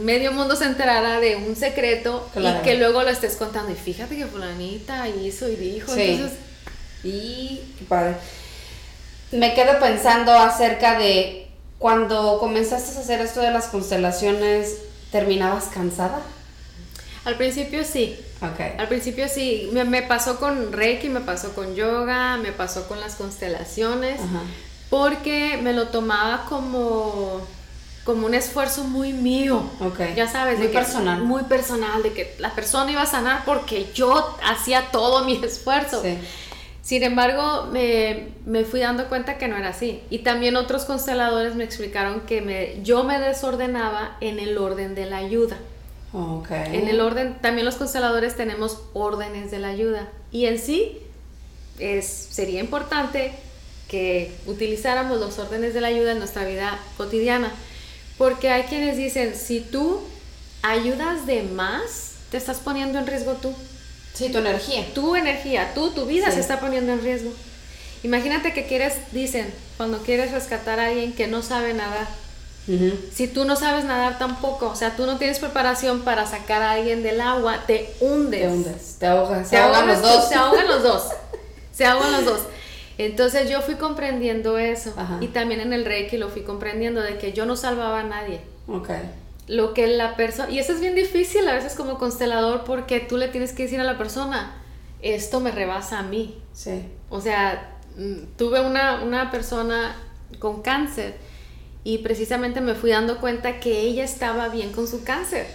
[0.00, 2.58] medio mundo se enterara de un secreto Claro.
[2.60, 3.72] y que luego lo estés contando.
[3.72, 5.92] Y fíjate que fulanita hizo y dijo.
[5.94, 6.02] Sí.
[6.02, 6.38] Entonces,
[7.04, 8.16] Y qué padre.
[9.32, 14.76] Me quedo pensando acerca de cuando comenzaste a hacer esto de las constelaciones,
[15.12, 16.20] ¿terminabas cansada?
[17.24, 18.16] al principio sí.
[18.40, 18.78] Ok.
[18.78, 19.68] Al principio sí.
[19.72, 24.20] Me, me pasó con Reiki, me pasó con yoga, me pasó con las constelaciones.
[24.20, 24.42] Ajá.
[24.90, 27.40] Porque me lo tomaba como,
[28.04, 29.62] como un esfuerzo muy mío.
[29.80, 30.00] Ok.
[30.14, 31.22] Ya sabes, Muy de que- personal.
[31.22, 36.02] Muy personal, de que la persona iba a sanar porque yo hacía todo mi esfuerzo.
[36.02, 36.16] Sí.
[36.82, 40.02] Sin embargo, me, me fui dando cuenta que no era así.
[40.08, 45.06] Y también otros consteladores me explicaron que me, yo me desordenaba en el orden de
[45.06, 45.56] la ayuda.
[46.12, 46.48] Ok.
[46.52, 50.08] En el orden, también los consteladores tenemos órdenes de la ayuda.
[50.30, 50.98] Y en sí,
[51.80, 53.32] es, sería importante
[53.88, 57.52] que utilizáramos los órdenes de la ayuda en nuestra vida cotidiana.
[58.18, 60.00] Porque hay quienes dicen, si tú
[60.62, 63.54] ayudas de más, te estás poniendo en riesgo tú.
[64.14, 64.86] Sí, tu energía.
[64.94, 66.34] Tu energía, tú, tu vida Sí.
[66.34, 67.30] se está poniendo en riesgo.
[68.02, 72.06] Imagínate que quieres, dicen, cuando quieres rescatar a alguien que no sabe nadar.
[73.14, 76.72] Si tú no sabes nadar tampoco, o sea, tú no tienes preparación para sacar a
[76.72, 78.40] alguien del agua, te hundes.
[78.40, 80.28] Te hundes, te ahogas, se Se ahogan los ahogan dos.
[80.28, 81.02] Se ahogan los dos.
[81.72, 82.40] Se ahogan los dos.
[82.98, 84.92] Entonces yo fui comprendiendo eso.
[84.96, 85.18] Ajá.
[85.20, 88.40] Y también en el Reiki lo fui comprendiendo de que yo no salvaba a nadie.
[88.68, 88.90] Ok.
[89.48, 90.50] Lo que la persona...
[90.50, 93.80] Y eso es bien difícil a veces como constelador porque tú le tienes que decir
[93.80, 94.54] a la persona,
[95.02, 96.38] esto me rebasa a mí.
[96.52, 96.84] Sí.
[97.10, 99.96] O sea, mm, tuve una, una persona
[100.38, 101.16] con cáncer
[101.84, 105.46] y precisamente me fui dando cuenta que ella estaba bien con su cáncer.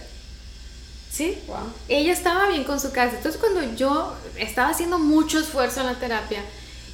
[1.10, 1.36] ¿Sí?
[1.46, 1.58] Wow.
[1.88, 3.18] Ella estaba bien con su cáncer.
[3.18, 6.40] Entonces cuando yo estaba haciendo mucho esfuerzo en la terapia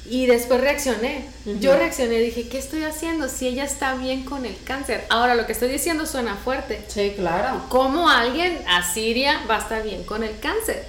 [0.09, 1.25] Y después reaccioné.
[1.59, 5.05] Yo reaccioné, dije, ¿qué estoy haciendo si ella está bien con el cáncer?
[5.09, 6.83] Ahora, lo que estoy diciendo suena fuerte.
[6.87, 7.65] Sí, claro.
[7.69, 10.85] ¿Cómo alguien a Siria va a estar bien con el cáncer?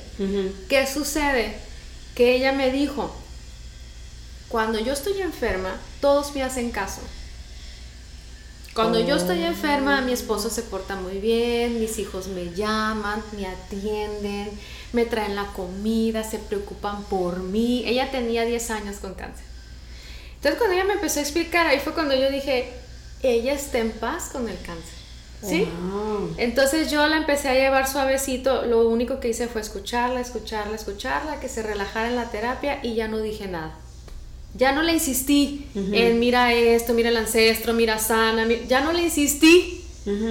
[0.69, 1.57] ¿Qué sucede?
[2.15, 3.15] Que ella me dijo,
[4.49, 7.01] cuando yo estoy enferma, todos me hacen caso.
[8.75, 13.47] Cuando yo estoy enferma, mi esposo se porta muy bien, mis hijos me llaman, me
[13.47, 14.51] atienden,
[14.93, 17.85] me traen la comida, se preocupan por mí.
[17.87, 19.45] Ella tenía 10 años con cáncer.
[20.37, 22.73] Entonces cuando ella me empezó a explicar, ahí fue cuando yo dije,
[23.23, 25.01] ella está en paz con el cáncer.
[25.43, 25.67] ¿Sí?
[26.37, 31.41] Entonces yo la empecé a llevar suavecito, lo único que hice fue escucharla, escucharla, escucharla,
[31.41, 33.75] que se relajara en la terapia y ya no dije nada.
[34.55, 39.03] Ya no le insistí en mira esto, mira el ancestro, mira sana, ya no le
[39.03, 39.85] insistí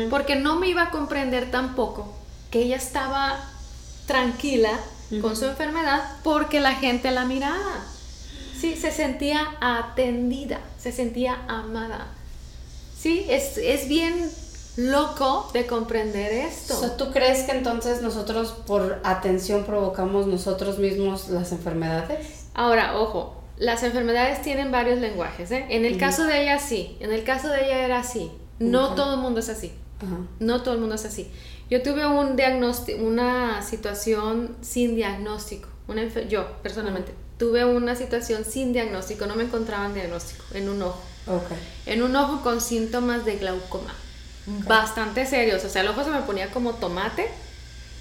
[0.09, 2.13] porque no me iba a comprender tampoco
[2.51, 3.39] que ella estaba
[4.09, 4.71] tranquila
[5.21, 7.85] con su enfermedad porque la gente la miraba.
[8.59, 12.07] Sí, se sentía atendida, se sentía amada.
[12.97, 14.29] Sí, es, es bien
[14.77, 16.91] loco de comprender esto.
[16.97, 22.45] ¿Tú crees que entonces nosotros por atención provocamos nosotros mismos las enfermedades?
[22.55, 25.51] Ahora, ojo, las enfermedades tienen varios lenguajes.
[25.51, 25.67] ¿eh?
[25.69, 28.31] En el caso de ella sí, en el caso de ella era así.
[28.57, 29.71] No todo el mundo es así.
[30.39, 31.29] No todo el mundo es así.
[31.69, 35.67] Yo tuve un diagnóstico, una situación sin diagnóstico.
[35.87, 39.27] Una yo, personalmente, tuve una situación sin diagnóstico.
[39.27, 41.01] No me encontraba en diagnóstico, en un ojo.
[41.85, 43.93] En un ojo con síntomas de glaucoma.
[44.67, 45.63] Bastante serios.
[45.63, 47.27] O sea, el ojo se me ponía como tomate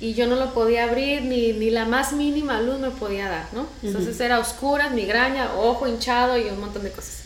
[0.01, 3.49] y yo no lo podía abrir, ni, ni la más mínima luz me podía dar,
[3.53, 3.67] ¿no?
[3.83, 7.25] Entonces era oscura, migraña, ojo hinchado y un montón de cosas.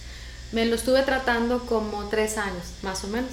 [0.50, 3.30] Me lo estuve tratando como tres años, más o menos.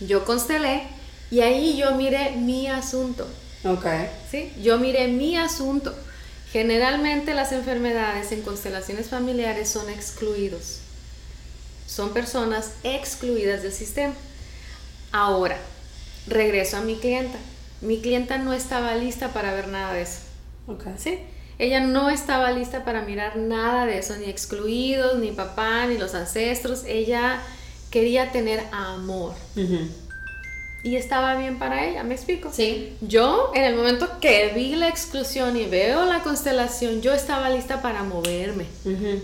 [0.00, 0.86] Yo constelé
[1.34, 3.26] y ahí yo miré mi asunto.
[3.64, 4.08] Okay.
[4.30, 4.52] ¿Sí?
[4.62, 5.92] Yo miré mi asunto.
[6.52, 10.78] Generalmente las enfermedades en constelaciones familiares son excluidos.
[11.88, 14.14] Son personas excluidas del sistema.
[15.10, 15.56] Ahora,
[16.28, 17.38] regreso a mi clienta
[17.80, 20.20] mi clienta no estaba lista para ver nada de eso.
[20.68, 20.94] Okay.
[20.96, 21.18] ¿Sí?
[21.58, 26.14] Ella no estaba lista para mirar nada de eso, ni excluidos, ni papá, ni los
[26.14, 26.84] ancestros.
[26.86, 27.40] Ella
[27.90, 29.34] quería tener amor.
[30.84, 32.50] Y estaba bien para ella, ¿me explico?
[32.52, 32.94] Sí.
[33.00, 37.80] Yo, en el momento que vi la exclusión y veo la constelación, yo estaba lista
[37.80, 38.66] para moverme.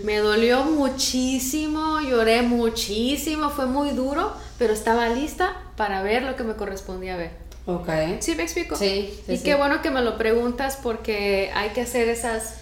[0.03, 6.43] Me dolió muchísimo, lloré muchísimo, fue muy duro, pero estaba lista para ver lo que
[6.43, 7.29] me correspondía ver.
[7.67, 7.89] Ok.
[8.21, 8.75] ¿Sí me explico?
[8.75, 9.21] Sí.
[9.27, 12.55] y qué bueno que me lo preguntas porque hay que hacer esas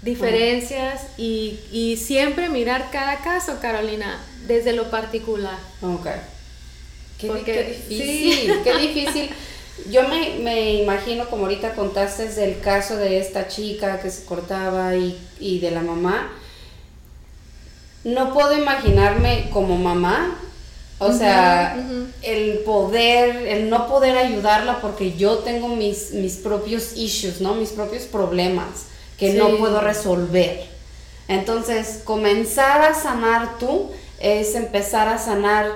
[0.00, 5.58] diferencias y, siempre mirar cada caso, Carolina, desde lo particular.
[5.82, 6.06] Ok.
[7.18, 7.28] Qué,
[7.88, 9.30] difícil, qué difícil.
[9.90, 15.18] Yo me, imagino, como ahorita contaste del caso de esta chica que se cortaba y,
[15.40, 16.32] y de la mamá,
[18.04, 20.38] no puedo imaginarme como mamá
[21.00, 21.76] o sea,
[22.22, 27.54] el poder, el no poder ayudarla porque yo tengo mis, mis propios issues, ¿no?
[27.54, 30.66] Mis propios problemas que no puedo resolver.
[31.28, 35.70] Entonces, comenzar a sanar tú es empezar a sanar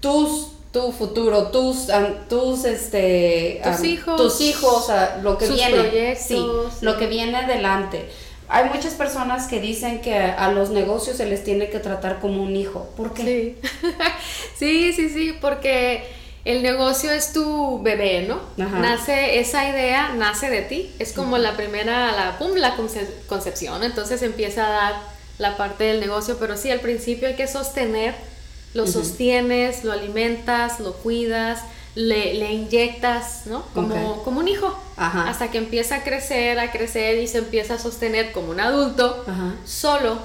[0.00, 1.88] tus tu futuro, tus
[2.28, 4.86] tus este tus hijos, tus hijos,
[5.22, 6.44] lo que viene, sí,
[6.80, 8.08] lo que viene adelante.
[8.48, 12.42] Hay muchas personas que dicen que a los negocios se les tiene que tratar como
[12.42, 12.90] un hijo.
[12.96, 13.56] ¿Por qué?
[14.58, 16.04] Sí, sí, sí, porque
[16.44, 18.40] el negocio es tu bebé, ¿no?
[18.56, 20.90] Nace, esa idea nace de ti.
[20.98, 22.74] Es como la primera, la, pum, la
[23.26, 23.84] concepción.
[23.84, 24.94] Entonces empieza a dar
[25.38, 28.14] la parte del negocio, pero sí, al principio hay que sostener,
[28.74, 31.60] lo sostienes, lo alimentas, lo cuidas
[31.94, 33.62] le, le inyectas, ¿no?
[33.74, 34.78] Como, como un hijo.
[34.96, 39.24] Hasta que empieza a crecer, a crecer y se empieza a sostener como un adulto,
[39.64, 40.18] solo.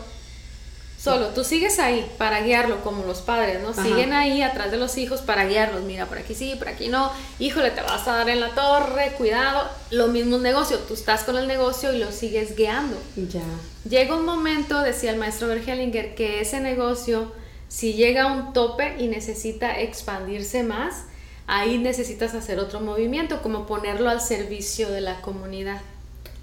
[0.99, 3.73] Solo, tú sigues ahí para guiarlo como los padres, ¿no?
[3.73, 5.83] Siguen ahí atrás de los hijos para guiarlos.
[5.83, 7.11] Mira, por aquí sí, por aquí no.
[7.39, 9.69] Híjole, te vas a dar en la torre, cuidado.
[9.91, 12.97] Lo mismo un negocio, tú estás con el negocio y lo sigues guiando.
[13.15, 13.43] Ya.
[13.87, 17.31] Llega un momento, decía el maestro Bergelinger, que ese negocio,
[17.68, 21.03] si llega a un tope y necesita expandirse más,
[21.47, 25.82] ahí necesitas hacer otro movimiento, como ponerlo al servicio de la comunidad.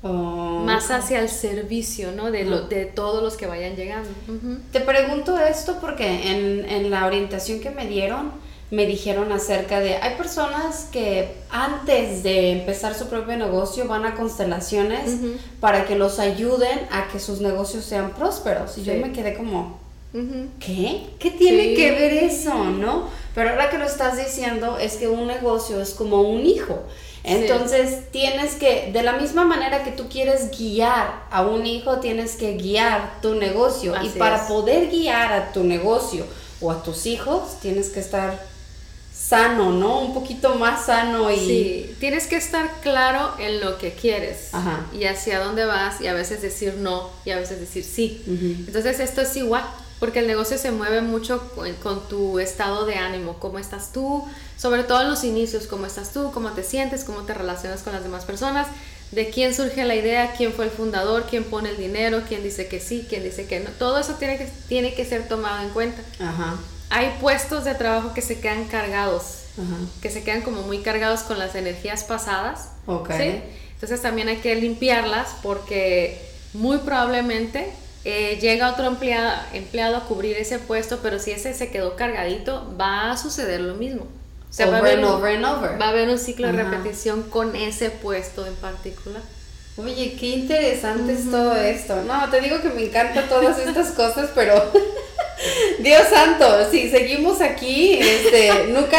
[0.06, 2.30] Oh, más hacia el servicio, ¿no?
[2.30, 4.10] De, lo, de todos los que vayan llegando.
[4.70, 8.30] Te pregunto esto porque en, en, la orientación que me dieron,
[8.70, 14.14] me dijeron acerca de, hay personas que antes de empezar su propio negocio van a
[14.14, 15.16] constelaciones
[15.58, 18.76] para que los ayuden a que sus negocios sean prósperos.
[18.76, 19.78] Y yo me quedé como,
[20.60, 21.06] ¿qué?
[21.18, 23.08] ¿Qué tiene que ver eso, no?
[23.34, 26.84] Pero ahora que lo estás diciendo es que un negocio es como un hijo.
[27.24, 32.36] Entonces tienes que, de la misma manera que tú quieres guiar a un hijo, tienes
[32.36, 33.94] que guiar tu negocio.
[34.02, 36.26] y para poder guiar a tu negocio
[36.60, 38.38] o a tus hijos, tienes que estar
[39.14, 40.00] sano, ¿no?
[40.00, 41.36] Un poquito más sano y...
[41.36, 44.50] Sí, tienes que estar claro en lo que quieres
[44.92, 48.22] y hacia dónde vas y a veces decir no y a veces decir sí.
[48.66, 49.64] Entonces esto es igual,
[50.04, 51.50] porque el negocio se mueve mucho
[51.82, 54.24] con, tu estado de ánimo, cómo estás tú,
[54.58, 57.94] sobre todo en los inicios, cómo estás tú, cómo te sientes, cómo te relacionas con
[57.94, 58.66] las demás personas,
[59.12, 62.68] de quién surge la idea, quién fue el fundador, quién pone el dinero, quién dice
[62.68, 63.70] que sí, quién dice que no.
[63.70, 66.02] Todo eso tiene que, tiene que ser tomado en cuenta.
[66.20, 66.58] Ajá
[66.90, 69.46] hay puestos de trabajo que se quedan cargados,
[70.00, 72.68] que se quedan como muy cargados con las energías pasadas.
[72.86, 77.72] Entonces también hay que limpiarlas porque muy probablemente
[78.04, 82.74] eh, llega otro empleado, empleado, a cubrir ese puesto, pero si ese se quedó cargadito,
[82.78, 84.06] va a suceder lo mismo.
[84.06, 88.46] O va, a haber un, va a haber un ciclo de repetición con ese puesto
[88.46, 89.22] en particular.
[89.76, 92.02] Oye, qué interesante es todo esto.
[92.02, 94.54] No, te digo que me encantan todas estas cosas, pero
[95.80, 98.98] Dios santo, si seguimos aquí, este, nunca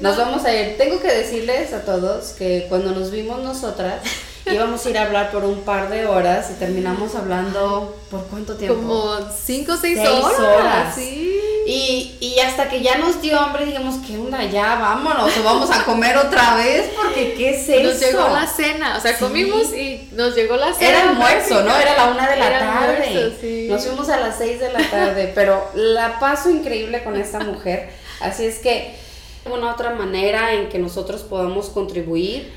[0.00, 0.76] nos vamos a ir.
[0.76, 4.02] Tengo que decirles a todos que cuando nos vimos nosotras,
[4.46, 8.56] íbamos a ir a hablar por un par de horas y terminamos hablando por cuánto
[8.56, 8.76] tiempo?
[8.76, 10.94] Como cinco o seis, horas.
[10.94, 11.40] Sí.
[11.66, 14.42] Y, y, hasta que ya nos dio hambre, digamos, ¿qué onda?
[14.44, 17.82] Ya vámonos, o vamos a comer otra vez, porque ¿qué es eso?
[17.82, 20.88] Nos llegó la cena, o sea, comimos y nos llegó la cena.
[20.88, 21.76] Era almuerzo, ¿no?
[21.76, 23.66] Era la una de la tarde.
[23.68, 27.90] Nos fuimos a las seis de la tarde, pero la paso increíble con esta mujer.
[28.20, 28.96] Así es que,
[29.44, 32.50] una otra manera en que nosotros podamos contribuir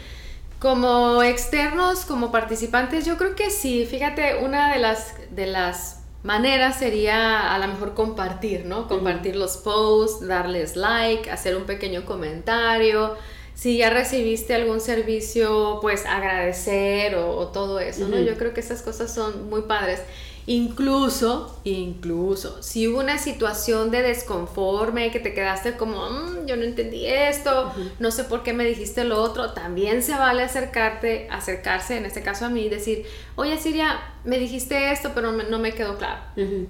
[0.64, 3.86] como externos, como participantes, yo creo que sí.
[3.86, 8.88] Fíjate, una de las, de las maneras sería a lo mejor compartir, ¿no?
[8.88, 13.18] Compartir los posts, darles like, hacer un pequeño comentario.
[13.53, 18.18] Si ya recibiste algún servicio, pues agradecer o, todo eso, ¿no?
[18.22, 20.01] Yo creo que esas cosas son muy padres.
[20.45, 26.63] Incluso, incluso, si hubo una situación de desconforme, que te quedaste como, mm, yo no
[26.63, 31.97] entendí esto, no sé por qué me dijiste lo otro, también se vale acercarte, acercarse,
[31.97, 35.73] en este caso a mí, y decir, oye Siria, me dijiste esto, pero no me
[35.73, 36.21] quedó claro.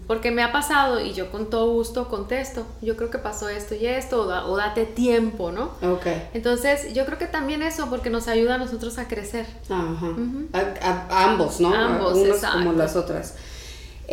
[0.07, 3.73] Porque me ha pasado y yo con todo gusto contesto, yo creo que pasó esto
[3.73, 5.71] y esto, o, date tiempo, ¿no?
[5.81, 6.05] Ok.
[6.33, 9.45] Entonces, yo creo que también eso, porque nos ayuda a nosotros a crecer.
[9.69, 10.13] Ajá.
[10.53, 11.73] a, ambos, ¿no?
[11.73, 12.19] Ambos,
[12.53, 13.35] como las otras.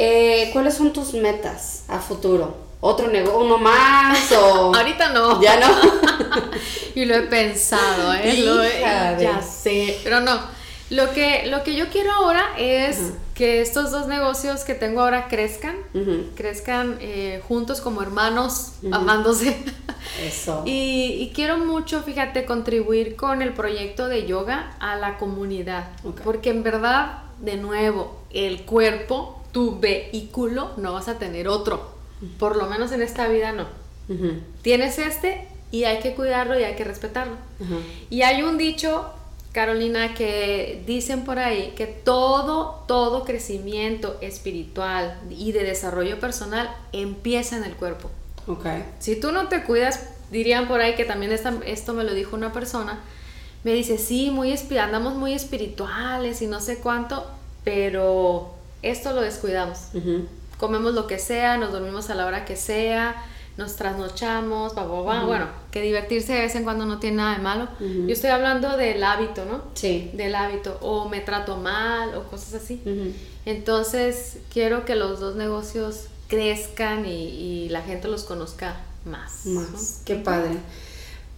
[0.03, 2.57] Eh, ¿Cuáles son tus metas a futuro?
[2.81, 4.75] ¿Otro negocio, uno más o...?
[4.75, 5.43] Ahorita no.
[5.43, 5.69] ¿Ya no?
[6.95, 8.81] y lo he pensado, ¿eh?
[9.21, 10.41] ya sé, pero no.
[10.89, 15.29] Lo que, lo que yo quiero ahora es que estos dos negocios que tengo ahora
[15.29, 15.77] crezcan,
[16.35, 19.55] crezcan eh, juntos como hermanos, amándose.
[20.19, 20.63] Eso.
[20.67, 25.91] y, y, quiero mucho, fíjate, contribuir con el proyecto de yoga a la comunidad.
[26.25, 31.91] Porque en verdad, de nuevo, el cuerpo tu vehículo, no vas a tener otro.
[32.39, 33.67] Por lo menos en esta vida no.
[34.63, 37.37] Tienes este y hay que cuidarlo y hay que respetarlo.
[38.11, 39.11] Y hay un dicho,
[39.53, 47.57] Carolina, que dicen por ahí que todo, todo crecimiento espiritual y de desarrollo personal empieza
[47.57, 48.11] en el cuerpo.
[48.47, 48.85] Okay.
[48.99, 52.53] Si tú no te cuidas, dirían por ahí que también esto me lo dijo una
[52.53, 53.01] persona,
[53.63, 57.31] me dice, sí, muy andamos muy espirituales y no sé cuánto,
[57.63, 59.79] pero esto lo descuidamos.
[60.59, 63.25] Comemos lo que sea, nos dormimos a la hora que sea,
[63.57, 67.69] nos trasnochamos, bueno, que divertirse de vez en cuando no tiene nada de malo.
[67.79, 69.63] Yo estoy hablando del hábito, ¿no?
[69.75, 70.11] Sí.
[70.15, 72.83] Del hábito, o me trato mal, o cosas así.
[73.45, 79.47] Entonces, quiero que los dos negocios crezcan y, la gente los conozca más.
[79.47, 80.03] Más.
[80.05, 80.57] Qué padre.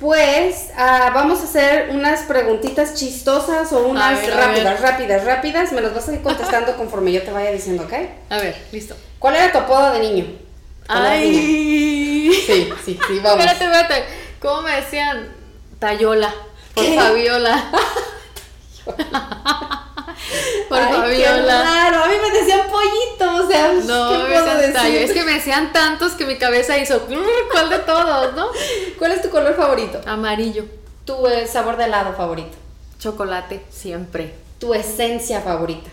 [0.03, 5.71] Pues ah, vamos a hacer unas preguntitas chistosas o unas rápidas, rápidas, rápidas.
[5.71, 7.93] Me las vas a ir contestando conforme yo te vaya diciendo, ¿ok?
[8.29, 8.97] A ver, listo.
[9.21, 10.27] ¿Cuál era tu apodo de niño?
[10.89, 12.33] Ay.
[12.35, 13.45] Sí, sí, sí, vamos.
[13.45, 14.05] Espérate, espérate.
[14.41, 15.33] ¿Cómo me decían?
[15.79, 16.35] Tayola.
[16.75, 17.71] Por Fabiola.
[20.69, 21.43] Por Fabiola.
[21.43, 24.97] Claro, a mí me decían pollito, o sea, no, ¿qué puedo decir?
[24.97, 27.07] Es que me decían tantos que mi cabeza hizo,
[27.51, 28.49] ¿cuál de todos, no?
[28.99, 30.01] ¿Cuál es tu color favorito?
[30.07, 30.65] Amarillo.
[31.05, 32.57] ¿Tu eh, sabor de helado favorito?
[32.99, 34.35] Chocolate, siempre.
[34.59, 35.91] ¿Tu esencia favorita?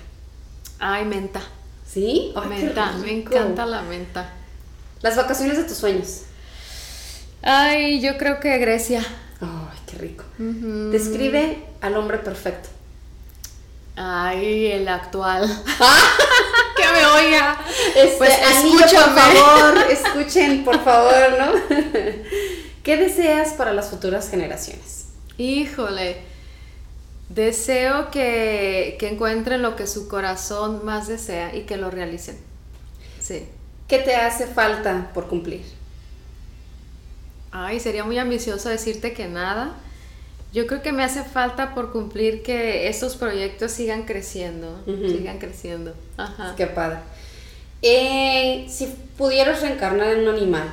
[0.77, 1.41] Ay, menta.
[1.85, 2.33] ¿Sí?
[2.47, 4.31] menta, me encanta la menta.
[5.01, 6.21] Las vacaciones de tus sueños.
[7.41, 9.03] Ay, yo creo que Grecia.
[9.41, 10.23] Ay, qué rico.
[10.37, 12.69] Describe al hombre perfecto.
[13.95, 15.47] Ay, el actual.
[16.75, 17.59] que me oiga.
[17.95, 18.33] Este, pues
[18.83, 21.51] por favor, escuchen, por favor, ¿no?
[22.83, 25.07] ¿Qué deseas para las futuras generaciones?
[25.37, 26.29] Híjole,
[27.29, 32.39] Deseo que, que encuentren lo que su corazón más desea y que lo realicen.
[33.21, 33.47] Sí.
[33.87, 35.63] ¿Qué te hace falta por cumplir?
[37.51, 39.75] Ay, sería muy ambicioso decirte que nada.
[40.51, 45.93] Yo creo que me hace falta por cumplir que estos proyectos sigan creciendo, sigan creciendo.
[46.17, 46.55] Ajá.
[46.57, 46.99] Qué padre.
[47.81, 48.87] Eh, si
[49.17, 50.69] pudieras reencarnar en un animal,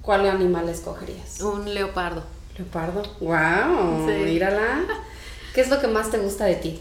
[0.00, 1.40] ¿cuál animal escogerías?
[1.40, 2.22] Un leopardo.
[2.56, 3.02] Leopardo.
[3.20, 4.06] Wow.
[4.08, 4.24] Sí.
[4.24, 4.84] Mírala.
[5.54, 6.80] ¿Qué es lo que más te gusta de ti?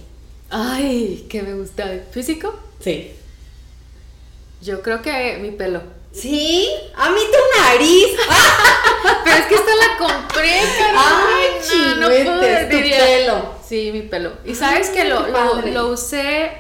[0.52, 1.88] Ay, ¿qué me gusta?
[2.12, 2.54] ¿Físico?
[2.80, 3.12] Sí.
[4.62, 5.82] Yo creo que mi pelo.
[6.12, 8.08] Sí, a mí tu nariz.
[9.24, 11.28] Pero es que esta la compré, Carolina.
[11.36, 11.46] Ay,
[12.00, 12.98] no chihuetes, pude, tu diría.
[12.98, 13.56] pelo.
[13.66, 14.34] Sí, mi pelo.
[14.46, 16.52] Y sabes que lo, lo, usé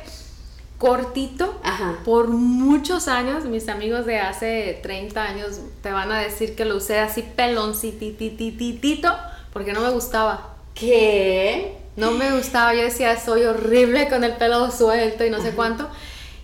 [0.78, 1.98] cortito Ajá.
[2.06, 3.46] por muchos años.
[3.46, 9.12] Mis amigos de hace 30 años te van a decir que lo usé así peloncititititito
[9.52, 10.56] porque no me gustaba.
[10.76, 11.76] ¿Qué?
[11.98, 15.90] No me gustaba, yo decía, soy horrible con el pelo suelto y no sé cuánto.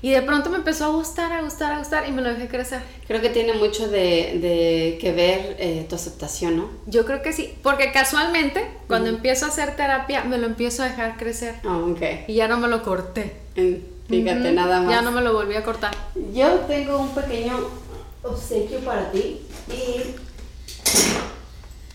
[0.06, 2.48] Y de pronto me empezó a gustar, a gustar, a gustar y me lo dejé
[2.48, 2.80] crecer.
[3.08, 6.70] Creo que tiene mucho de, de que ver eh, tu aceptación, ¿no?
[6.86, 10.90] Yo creo que sí, porque casualmente cuando empiezo a hacer terapia me lo empiezo a
[10.90, 12.28] dejar crecer ok.
[12.28, 13.36] y ya no me lo corté.
[13.56, 13.78] Mm,
[14.08, 14.92] Fíjate, nada más.
[14.92, 15.96] Ya no me lo volví a cortar.
[16.32, 17.58] Yo tengo un pequeño
[18.22, 19.42] obsequio para ti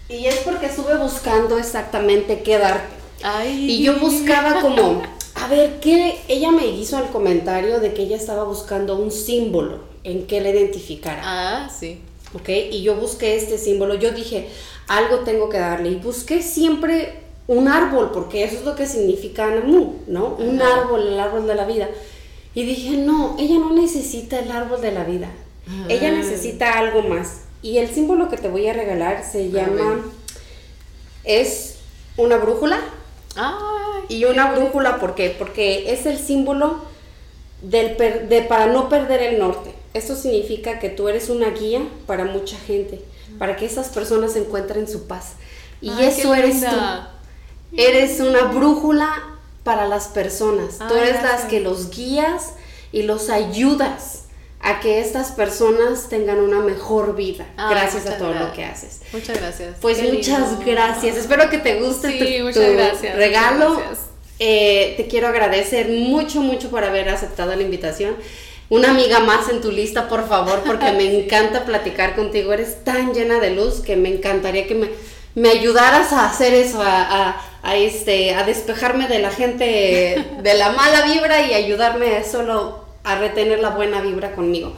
[0.08, 2.92] y, y es porque estuve buscando exactamente qué darte.
[3.22, 3.70] Ay.
[3.70, 5.00] Y yo buscaba como,
[5.43, 6.18] a ver, ¿qué?
[6.28, 10.51] Ella me hizo el comentario de que ella estaba buscando un símbolo en que la
[10.51, 11.20] identificara.
[11.24, 12.01] Ah, sí.
[12.34, 12.49] ¿ok?
[12.70, 14.49] Y yo busqué este símbolo, yo dije,
[14.86, 17.14] algo tengo que darle, y busqué siempre
[17.49, 20.36] un árbol, porque eso es lo que significa Anamu, ¿no?
[20.38, 21.88] Un árbol, el árbol de la vida.
[22.55, 25.28] Y dije, no, ella no necesita el árbol de la vida,
[25.88, 26.12] ella Ah.
[26.12, 27.43] necesita algo más.
[27.62, 30.01] Y el símbolo que te voy a regalar se llama,
[31.24, 31.76] es
[32.16, 32.80] una brújula,
[33.37, 34.05] Ay.
[34.09, 35.35] y una brújula, ¿por qué?
[35.39, 36.81] Porque es el símbolo
[37.62, 39.74] del per- de para no perder el norte.
[39.95, 43.05] Esto significa que tú eres una guía para mucha gente,
[43.39, 45.33] para que esas personas encuentren su paz.
[45.81, 46.66] Y Ay, eso eres tú.
[47.76, 49.12] Eres una brújula
[49.64, 50.78] para las personas.
[50.78, 52.55] tú eres las que los guías
[52.93, 54.20] y los ayudas
[54.62, 59.00] a que estas personas tengan una mejor vida gracias a todo lo que haces.
[59.12, 59.74] Muchas gracias.
[59.80, 60.64] Pues Qué muchas lindo.
[60.66, 61.16] gracias.
[61.16, 63.68] Espero que te guste Sí, tu, muchas tu gracias, regalo.
[63.70, 64.06] muchas gracias.
[64.38, 68.16] Eh, te quiero agradecer mucho, mucho por haber aceptado la invitación.
[68.68, 72.52] Una amiga más en tu lista, por favor, porque me encanta platicar contigo.
[72.52, 74.90] Eres tan llena de luz que me encantaría que me,
[75.34, 80.54] me ayudaras a hacer eso, a, a- a, este, a despejarme de la gente, de
[80.54, 84.74] la mala vibra y ayudarme solo a retener la buena vibra conmigo.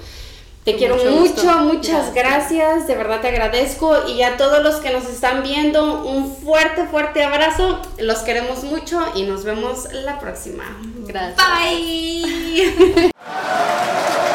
[0.65, 5.07] Te quiero mucho muchas gracias, de verdad te agradezco y a todos los que nos
[5.07, 10.63] están viendo, un fuerte, fuerte abrazo, los queremos mucho y nos vemos la próxima.
[11.05, 11.37] Gracias.
[11.37, 13.11] Bye.